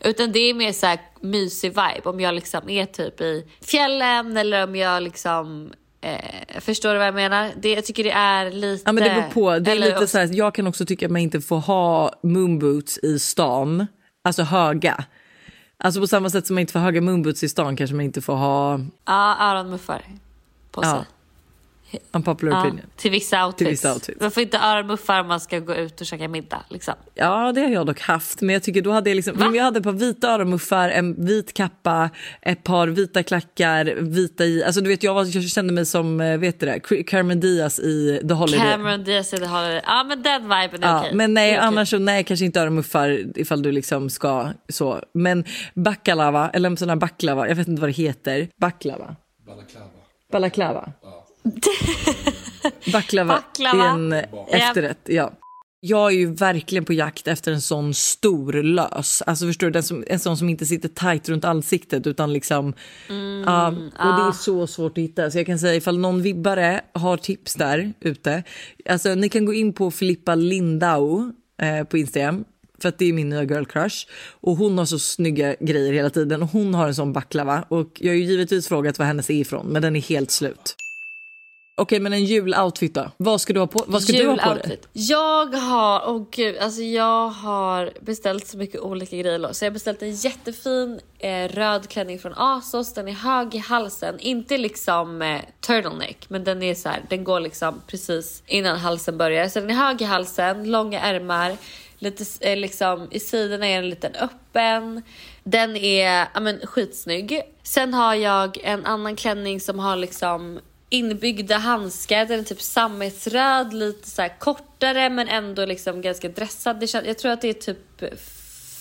Utan 0.00 0.32
det 0.32 0.38
är 0.38 0.54
mer 0.54 0.72
så 0.72 0.86
här 0.86 1.00
mysig 1.20 1.68
vibe. 1.68 2.02
Om 2.04 2.20
jag 2.20 2.34
liksom 2.34 2.68
är 2.68 2.86
typ 2.86 3.20
i 3.20 3.46
fjällen 3.60 4.36
eller 4.36 4.64
om 4.64 4.76
jag 4.76 5.02
liksom... 5.02 5.72
Eh, 6.00 6.60
förstår 6.60 6.92
du 6.92 6.98
vad 6.98 7.06
jag 7.06 7.14
menar? 7.14 7.50
Det, 7.56 7.72
jag 7.74 7.84
tycker 7.84 8.04
det 8.04 8.10
är 8.10 8.50
lite... 8.50 8.82
Ja 8.86 8.92
men 8.92 9.04
det 9.04 9.10
beror 9.10 9.30
på. 9.30 9.58
Det 9.58 9.70
är 9.70 9.74
lite 9.74 10.06
så 10.06 10.18
här, 10.18 10.28
jag 10.32 10.54
kan 10.54 10.66
också 10.66 10.86
tycka 10.86 11.06
att 11.06 11.12
man 11.12 11.20
inte 11.20 11.40
får 11.40 11.58
ha 11.58 12.12
moonboots 12.22 12.98
i 12.98 13.18
stan. 13.18 13.86
Alltså 14.24 14.42
höga. 14.42 15.04
Alltså 15.78 16.00
på 16.00 16.06
samma 16.06 16.30
sätt 16.30 16.46
som 16.46 16.54
man 16.54 16.60
inte 16.60 16.72
får 16.72 16.80
ha 16.80 16.84
höga 16.86 17.00
moonboots 17.00 17.42
i 17.42 17.48
stan 17.48 17.76
kanske 17.76 17.96
man 17.96 18.04
inte 18.04 18.20
får 18.20 18.34
ha 18.34 18.80
Ja, 19.06 19.36
öronmuffar 19.40 20.02
på 20.70 20.82
sig. 20.82 20.90
ja, 20.90 21.04
unpopular 22.12 22.52
Ja, 22.52 22.60
opinion. 22.60 22.86
till 22.96 23.10
vissa 23.10 23.46
outfits. 23.46 23.58
Till 23.58 23.66
vissa 23.68 23.92
outfits. 23.94 24.20
Man 24.20 24.30
får 24.30 24.42
inte 24.42 24.58
öronmuffar 24.58 25.20
om 25.20 25.28
man 25.28 25.40
ska 25.40 25.58
gå 25.58 25.74
ut 25.74 26.00
och 26.00 26.06
käka 26.06 26.28
middag. 26.28 26.64
Liksom. 26.68 26.94
Ja 27.14 27.52
det 27.52 27.60
har 27.60 27.68
jag 27.68 27.86
dock 27.86 28.00
haft 28.00 28.40
men 28.40 28.52
jag 28.52 28.62
tycker 28.62 28.82
då 28.82 28.90
hade 28.90 29.10
jag 29.10 29.14
liksom, 29.16 29.36
men 29.36 29.54
jag 29.54 29.64
hade 29.64 29.78
ett 29.78 29.84
par 29.84 29.92
vita 29.92 30.30
öronmuffar, 30.30 30.88
en 30.88 31.26
vit 31.26 31.54
kappa, 31.54 32.10
ett 32.42 32.64
par 32.64 32.88
vita 32.88 33.22
klackar, 33.22 33.84
vita 34.00 34.44
i, 34.44 34.64
alltså 34.64 34.80
du 34.80 34.88
vet 34.88 35.02
jag, 35.02 35.14
var, 35.14 35.36
jag 35.36 35.44
kände 35.44 35.72
mig 35.72 35.86
som, 35.86 36.20
eh, 36.20 36.38
vet 36.38 36.60
du 36.60 36.66
det, 36.66 36.80
Cameron 37.04 37.40
Diaz 37.40 37.78
i 37.78 38.20
The 38.28 38.34
Holiday. 38.34 38.60
Cameron 38.70 39.04
Diaz 39.04 39.34
i 39.34 39.36
The 39.36 39.46
Holiday. 39.46 39.80
Ja 39.86 40.04
men 40.08 40.22
den 40.22 40.42
viben 40.42 40.82
är 40.82 40.88
Ja, 40.88 41.00
okej. 41.00 41.14
men 41.14 41.34
nej, 41.34 41.56
annars 41.56 41.90
så 41.90 41.98
nej, 41.98 42.24
kanske 42.24 42.44
inte 42.44 42.60
öronmuffar 42.60 43.38
ifall 43.38 43.62
du 43.62 43.72
liksom 43.72 44.10
ska 44.10 44.48
så. 44.68 45.02
Men 45.14 45.44
baklava, 45.74 46.50
eller 46.50 46.70
en 46.70 46.76
sån 46.76 46.88
här 46.88 46.96
baklava, 46.96 47.48
jag 47.48 47.54
vet 47.56 47.68
inte 47.68 47.80
vad 47.80 47.88
det 47.90 47.94
heter. 47.94 48.48
Baklava. 48.56 49.16
Balaklava. 50.32 50.92
Baklava, 52.92 53.34
Baklava. 53.34 53.88
en 53.88 54.12
efterrätt, 54.48 55.00
ja. 55.04 55.32
Jag 55.82 56.12
är 56.12 56.16
ju 56.16 56.34
verkligen 56.34 56.84
på 56.84 56.92
jakt 56.92 57.28
efter 57.28 57.52
en 57.52 57.60
sån 57.60 57.94
stor 57.94 58.52
lös. 58.52 59.22
Alltså 59.22 59.46
förstår 59.46 59.66
du, 59.66 59.70
den 59.70 59.82
som, 59.82 60.04
en 60.06 60.18
sån 60.18 60.36
som 60.36 60.48
inte 60.48 60.66
sitter 60.66 60.88
tight 60.88 61.28
runt 61.28 61.44
ansiktet 61.44 62.06
utan 62.06 62.32
liksom... 62.32 62.74
ja, 63.46 63.68
och 63.68 64.16
det 64.16 64.28
är 64.28 64.32
så 64.32 64.66
svårt 64.66 64.98
att 64.98 65.04
hitta. 65.04 65.30
Så 65.30 65.38
jag 65.38 65.46
kan 65.46 65.58
säga 65.58 65.74
ifall 65.74 65.98
någon 65.98 66.22
vibbare 66.22 66.80
har 66.92 67.16
tips 67.16 67.54
där 67.54 67.92
ute. 68.00 68.42
Alltså 68.88 69.14
ni 69.14 69.28
kan 69.28 69.44
gå 69.44 69.54
in 69.54 69.72
på 69.72 69.90
Filippa 69.90 70.34
Lindau 70.34 71.32
eh, 71.62 71.84
på 71.84 71.98
Instagram. 71.98 72.44
För 72.78 72.88
att 72.88 72.98
det 72.98 73.04
är 73.04 73.12
min 73.12 73.28
nya 73.28 73.42
girl 73.42 73.64
crush. 73.64 74.06
Och 74.30 74.56
hon 74.56 74.78
har 74.78 74.84
så 74.84 74.98
snygga 74.98 75.54
grejer 75.60 75.92
hela 75.92 76.10
tiden. 76.10 76.42
Och 76.42 76.48
hon 76.48 76.74
har 76.74 76.88
en 76.88 76.94
sån 76.94 77.12
baklava. 77.12 77.64
Och 77.68 77.92
jag 78.00 78.10
har 78.10 78.16
ju 78.16 78.24
givetvis 78.24 78.68
frågat 78.68 78.98
var 78.98 79.06
hennes 79.06 79.30
är 79.30 79.34
ifrån. 79.34 79.66
Men 79.66 79.82
den 79.82 79.96
är 79.96 80.00
helt 80.00 80.30
slut. 80.30 80.76
Okej 81.80 82.00
men 82.00 82.12
en 82.12 82.24
juloutfit 82.24 82.94
då? 82.94 83.10
Vad 83.16 83.40
ska 83.40 83.52
du 83.52 83.60
ha 83.60 83.66
på, 83.66 83.84
vad 83.86 84.02
ska 84.02 84.12
du 84.12 84.28
ha 84.28 84.36
på 84.36 84.54
dig? 84.54 84.80
Jag 84.92 85.54
har, 85.54 86.08
åh 86.08 86.26
gud, 86.30 86.58
alltså 86.58 86.82
jag 86.82 87.28
har 87.28 87.92
beställt 88.00 88.46
så 88.46 88.58
mycket 88.58 88.80
olika 88.80 89.16
grejer. 89.16 89.52
Så 89.52 89.64
jag 89.64 89.70
har 89.70 89.72
beställt 89.72 90.02
en 90.02 90.14
jättefin 90.14 91.00
eh, 91.18 91.48
röd 91.48 91.88
klänning 91.88 92.18
från 92.18 92.32
Asos. 92.36 92.94
Den 92.94 93.08
är 93.08 93.12
hög 93.12 93.54
i 93.54 93.58
halsen, 93.58 94.20
inte 94.20 94.58
liksom 94.58 95.22
eh, 95.22 95.40
turtleneck, 95.60 96.26
men 96.28 96.44
den 96.44 96.62
är 96.62 96.74
så 96.74 96.88
här, 96.88 97.02
den 97.08 97.24
går 97.24 97.40
liksom 97.40 97.82
precis 97.86 98.42
innan 98.46 98.78
halsen 98.78 99.18
börjar. 99.18 99.48
Så 99.48 99.60
den 99.60 99.70
är 99.70 99.74
hög 99.74 100.02
i 100.02 100.04
halsen, 100.04 100.70
långa 100.70 101.00
ärmar, 101.00 101.56
Lite 101.98 102.24
eh, 102.40 102.56
liksom, 102.56 103.08
I 103.10 103.20
sidorna 103.20 103.66
är 103.66 103.76
den 103.76 103.90
lite 103.90 104.08
öppen. 104.08 105.02
Den 105.44 105.76
är 105.76 106.26
ja, 106.34 106.40
men, 106.40 106.60
skitsnygg. 106.66 107.42
Sen 107.62 107.94
har 107.94 108.14
jag 108.14 108.58
en 108.62 108.86
annan 108.86 109.16
klänning 109.16 109.60
som 109.60 109.78
har 109.78 109.96
liksom 109.96 110.60
inbyggda 110.90 111.56
handskar. 111.56 112.26
Den 112.26 112.40
är 112.40 112.44
typ 112.44 112.60
sammetsröd, 112.62 113.72
lite 113.74 114.10
så 114.10 114.28
kortare 114.38 115.10
men 115.10 115.28
ändå 115.28 115.64
liksom 115.66 116.02
ganska 116.02 116.28
dressad. 116.28 116.80
Det 116.80 116.86
kän- 116.86 117.06
jag 117.06 117.18
tror 117.18 117.32
att 117.32 117.40
det 117.40 117.48
är 117.48 117.52
typ 117.74 118.02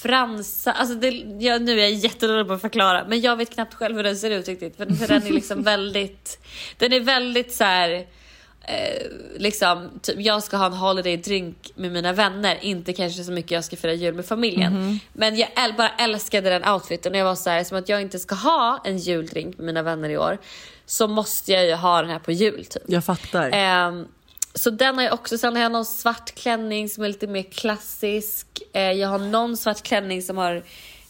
fransa, 0.01 0.71
alltså 0.71 0.95
det, 0.95 1.09
ja, 1.39 1.57
nu 1.57 1.71
är 1.71 1.77
jag 1.77 1.91
jättedålig 1.91 2.47
på 2.47 2.53
att 2.53 2.61
förklara 2.61 3.05
men 3.07 3.21
jag 3.21 3.35
vet 3.35 3.49
knappt 3.49 3.73
själv 3.73 3.95
hur 3.95 4.03
den 4.03 4.15
ser 4.17 4.29
ut 4.31 4.47
riktigt 4.47 4.77
för, 4.77 4.85
för 4.85 5.07
den 5.07 5.27
är 5.27 5.31
liksom 5.31 5.63
väldigt, 5.73 6.39
den 6.77 6.93
är 6.93 6.99
väldigt 6.99 7.53
så 7.53 7.63
här 7.63 7.91
eh, 8.67 9.07
liksom, 9.37 9.89
typ, 10.01 10.15
jag 10.19 10.43
ska 10.43 10.57
ha 10.57 10.65
en 10.65 10.73
holiday 10.73 11.17
drink 11.17 11.71
med 11.75 11.91
mina 11.91 12.13
vänner, 12.13 12.57
inte 12.61 12.93
kanske 12.93 13.23
så 13.23 13.31
mycket 13.31 13.51
jag 13.51 13.63
ska 13.63 13.75
fira 13.75 13.93
jul 13.93 14.13
med 14.15 14.25
familjen. 14.25 14.73
Mhm. 14.73 14.99
Men 15.13 15.35
jag 15.35 15.49
äl- 15.49 15.77
bara 15.77 15.89
älskade 15.89 16.49
den 16.49 16.67
outfiten 16.73 17.11
och 17.13 17.17
jag 17.19 17.25
var 17.25 17.35
så 17.35 17.49
här, 17.49 17.63
som 17.63 17.77
att 17.77 17.89
jag 17.89 18.01
inte 18.01 18.19
ska 18.19 18.35
ha 18.35 18.81
en 18.85 18.97
juldrink 18.97 19.57
med 19.57 19.65
mina 19.65 19.81
vänner 19.83 20.09
i 20.09 20.17
år 20.17 20.37
så 20.89 21.07
måste 21.07 21.51
jag 21.51 21.65
ju 21.65 21.73
ha 21.73 22.01
den 22.01 22.11
här 22.11 22.19
på 22.19 22.31
jul 22.31 22.65
typ. 22.65 22.83
Jag 22.85 23.05
fattar. 23.05 23.49
Ehm, 23.53 24.07
så 24.53 24.69
den 24.69 24.95
har 24.95 25.03
jag 25.03 25.13
också. 25.13 25.37
Sen 25.37 25.55
har 25.55 25.63
jag 25.63 25.71
någon 25.71 25.85
svart 25.85 26.35
klänning 26.35 26.89
som 26.89 27.03
är 27.03 27.07
lite 27.07 27.27
mer 27.27 27.43
klassisk. 27.43 28.47
Eh, 28.73 28.91
jag 28.91 29.09
har 29.09 29.19
någon 29.19 29.57
svart 29.57 29.81
klänning 29.81 30.21
som 30.21 30.37
har, 30.37 30.63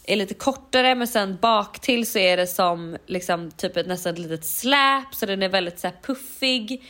är 0.04 0.16
lite 0.16 0.34
kortare 0.34 0.96
men 0.96 1.08
sen 1.08 1.38
bak 1.42 1.80
till 1.80 2.12
så 2.12 2.20
är 2.20 2.38
det 2.38 2.48
som 2.48 2.98
liksom, 3.06 3.52
typ 3.52 3.78
ett 3.78 3.88
nästan 3.88 4.14
ett 4.14 4.20
litet 4.20 4.46
släp 4.46 5.16
så 5.16 5.26
den 5.26 5.44
är 5.44 5.50
väldigt 5.50 5.80
så 5.80 5.88
här, 5.88 5.96
puffig. 6.04 6.84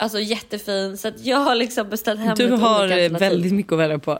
Alltså 0.00 0.20
jättefin. 0.20 0.96
Så 0.96 1.10
jag 1.22 1.38
har 1.38 1.54
liksom 1.54 1.90
beställt 1.90 2.20
hem 2.20 2.34
Du 2.36 2.50
har 2.50 3.18
väldigt 3.18 3.52
mycket 3.52 3.72
att 3.72 3.78
välja 3.78 3.98
på. 3.98 4.18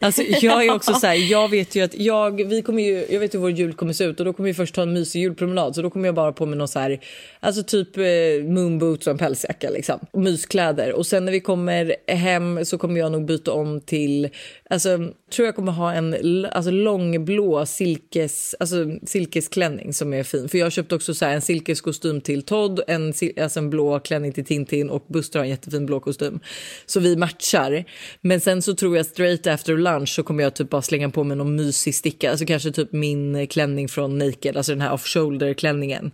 Alltså, 0.00 0.22
jag 0.22 0.66
är 0.66 0.74
också 0.74 0.94
så 0.94 1.06
här, 1.06 1.14
jag 1.30 1.50
vet 1.50 1.74
ju 1.74 1.82
att 1.82 1.94
jag, 1.94 2.48
vi 2.48 2.62
kommer 2.62 2.82
ju, 2.82 3.06
jag 3.10 3.20
vet 3.20 3.34
hur 3.34 3.38
vår 3.38 3.50
jul 3.50 3.72
kommer 3.72 3.92
se 3.92 4.04
ut 4.04 4.20
och 4.20 4.26
då 4.26 4.32
kommer 4.32 4.48
vi 4.48 4.54
först 4.54 4.74
ta 4.74 4.82
en 4.82 4.92
mysig 4.92 5.20
julpromenad 5.20 5.74
så 5.74 5.82
då 5.82 5.90
kommer 5.90 6.08
jag 6.08 6.14
bara 6.14 6.32
på 6.32 6.46
mig 6.46 6.58
någon 6.58 6.68
så 6.68 6.78
här, 6.78 7.00
alltså 7.40 7.62
typ 7.62 7.96
eh, 7.96 8.04
moonboots 8.44 9.06
och 9.06 9.10
en 9.10 9.18
pälsjacka 9.18 9.70
liksom. 9.70 10.00
Och 10.10 10.20
myskläder 10.20 10.92
och 10.92 11.06
sen 11.06 11.24
när 11.24 11.32
vi 11.32 11.40
kommer 11.40 11.96
hem 12.08 12.64
så 12.64 12.78
kommer 12.78 13.00
jag 13.00 13.12
nog 13.12 13.24
byta 13.24 13.52
om 13.52 13.80
till, 13.80 14.28
alltså 14.70 14.98
tror 15.32 15.46
jag 15.46 15.56
kommer 15.56 15.72
ha 15.72 15.92
en 15.92 16.46
alltså, 16.52 16.70
långblå 16.70 17.66
silkes, 17.66 18.54
alltså, 18.60 18.76
silkesklänning 19.06 19.92
som 19.92 20.12
är 20.12 20.22
fin. 20.22 20.48
För 20.48 20.58
jag 20.58 20.66
har 20.66 20.70
köpt 20.70 20.92
också 20.92 21.14
så 21.14 21.24
här, 21.24 21.34
en 21.34 21.40
silkeskostym 21.40 22.20
till 22.20 22.42
Todd, 22.42 22.80
en, 22.86 23.12
alltså, 23.40 23.58
en 23.58 23.70
blå 23.70 24.00
klänning 24.00 24.32
till 24.32 24.44
Tintin 24.44 24.90
och 24.90 25.04
Buster 25.12 25.38
har 25.38 25.44
en 25.44 25.50
jättefin 25.50 25.86
blå 25.86 26.00
kostym. 26.00 26.40
Så 26.86 27.00
vi 27.00 27.16
matchar. 27.16 27.84
Men 28.20 28.40
sen 28.40 28.62
så 28.62 28.74
tror 28.74 28.96
jag 28.96 29.06
straight 29.06 29.46
after 29.46 29.76
lunch 29.76 30.08
så 30.08 30.22
kommer 30.22 30.42
jag 30.42 30.54
typ 30.54 30.70
bara 30.70 30.82
slänga 30.82 31.10
på 31.10 31.24
mig 31.24 31.36
någon 31.36 31.56
mysig 31.56 31.94
sticka, 31.94 32.30
alltså 32.30 32.46
kanske 32.46 32.70
typ 32.70 32.92
min 32.92 33.46
klänning 33.46 33.88
från 33.88 34.18
Naked, 34.18 34.56
alltså 34.56 34.72
den 34.72 34.80
här 34.80 34.92
off 34.92 35.06
shoulder 35.06 35.54
klänningen. 35.54 36.10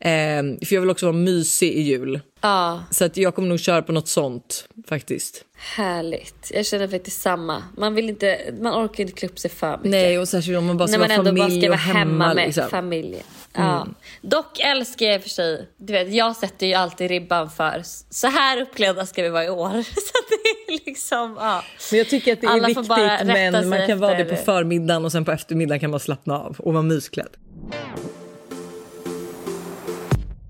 Ehm, 0.00 0.58
för 0.64 0.74
jag 0.74 0.80
vill 0.80 0.90
också 0.90 1.06
vara 1.06 1.16
mysig 1.16 1.72
i 1.72 1.80
jul. 1.80 2.20
Ja, 2.40 2.84
Så 2.90 3.04
att 3.04 3.16
jag 3.16 3.34
kommer 3.34 3.48
nog 3.48 3.60
köra 3.60 3.82
på 3.82 3.92
något 3.92 4.08
sånt 4.08 4.68
faktiskt. 4.88 5.44
härligt. 5.76 6.50
Jag 6.54 6.66
känner 6.66 6.88
faktiskt 6.88 7.20
samma. 7.22 7.62
Man 7.76 7.94
vill 7.94 8.08
inte, 8.08 8.38
man 8.60 8.84
orkar 8.84 9.02
inte 9.04 9.12
klä 9.12 9.28
upp 9.28 9.38
sig 9.38 9.50
för 9.50 9.76
mycket. 9.76 9.90
Nej 9.90 10.18
och 10.18 10.28
särskilt 10.28 10.58
om 10.58 10.66
man 10.66 10.76
bara 10.76 10.88
ska 10.88 10.98
man 10.98 11.08
vara 11.08 11.18
ändå 11.18 11.32
bara 11.32 11.42
familj 11.42 11.60
ska 11.60 11.66
och 11.66 11.70
vara 11.70 11.98
hemma, 11.98 12.34
med 12.34 12.46
liksom. 12.46 12.68
familjen. 12.70 13.22
Ja. 13.56 13.82
Mm. 13.82 13.94
Dock 14.22 14.60
älskar 14.60 15.06
jag 15.06 15.14
i 15.14 15.18
och 15.18 15.22
för 15.22 15.30
sig, 15.30 15.68
du 15.76 15.92
vet 15.92 16.12
jag 16.12 16.36
sätter 16.36 16.66
ju 16.66 16.74
alltid 16.74 17.08
ribban 17.08 17.50
för 17.50 17.82
så 18.10 18.26
här 18.26 18.62
uppklädda 18.62 19.06
ska 19.06 19.22
vi 19.22 19.28
vara 19.28 19.44
i 19.44 19.50
år. 19.50 19.82
Så 19.82 20.12
det 20.28 20.72
är 20.72 20.86
liksom, 20.86 21.36
ja. 21.40 21.62
Men 21.90 21.98
jag 21.98 22.08
tycker 22.08 22.32
att 22.32 22.40
det 22.40 22.46
är 22.46 22.50
Alla 22.50 22.68
viktigt 22.68 22.88
men 23.26 23.68
man 23.68 23.86
kan 23.86 23.98
vara 23.98 24.14
det 24.14 24.24
på 24.24 24.36
förmiddagen 24.36 25.04
och 25.04 25.12
sen 25.12 25.24
på 25.24 25.32
eftermiddagen 25.32 25.80
kan 25.80 25.90
man 25.90 26.00
slappna 26.00 26.38
av 26.38 26.56
och 26.58 26.72
vara 26.72 26.82
mysklädd. 26.82 27.36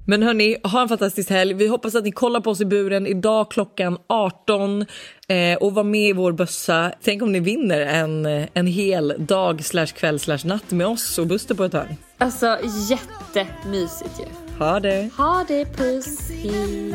Men 0.09 0.23
hörni, 0.23 0.57
ha 0.62 0.83
en 0.83 0.88
fantastisk 0.88 1.31
helg. 1.31 1.55
Vi 1.55 1.66
hoppas 1.66 1.95
att 1.95 2.05
ni 2.05 2.12
kollar 2.12 2.40
på 2.40 2.51
oss 2.51 2.61
i 2.61 2.64
buren 2.64 3.07
idag 3.07 3.51
klockan 3.51 3.99
18 4.09 4.87
eh, 5.29 5.57
och 5.61 5.75
var 5.75 5.85
med 5.85 6.09
i 6.09 6.12
vår 6.12 6.33
bössa. 6.33 6.92
Tänk 7.03 7.23
om 7.23 7.33
ni 7.33 7.40
vinner 7.40 7.81
en, 7.81 8.27
en 8.55 8.66
hel 8.66 9.14
dag 9.19 9.64
slash 9.64 9.87
kväll 9.87 10.21
slash 10.21 10.38
natt 10.45 10.71
med 10.71 10.87
oss 10.87 11.19
och 11.19 11.27
Buster 11.27 11.55
på 11.55 11.64
ett 11.64 11.73
hörn. 11.73 11.97
Alltså 12.18 12.59
jättemysigt 12.88 14.20
ju. 14.20 14.57
Ha 14.59 14.81
det! 14.81 15.11
Ha 15.16 15.44
det, 15.48 15.64
puss, 15.64 16.31
hej. 16.31 16.94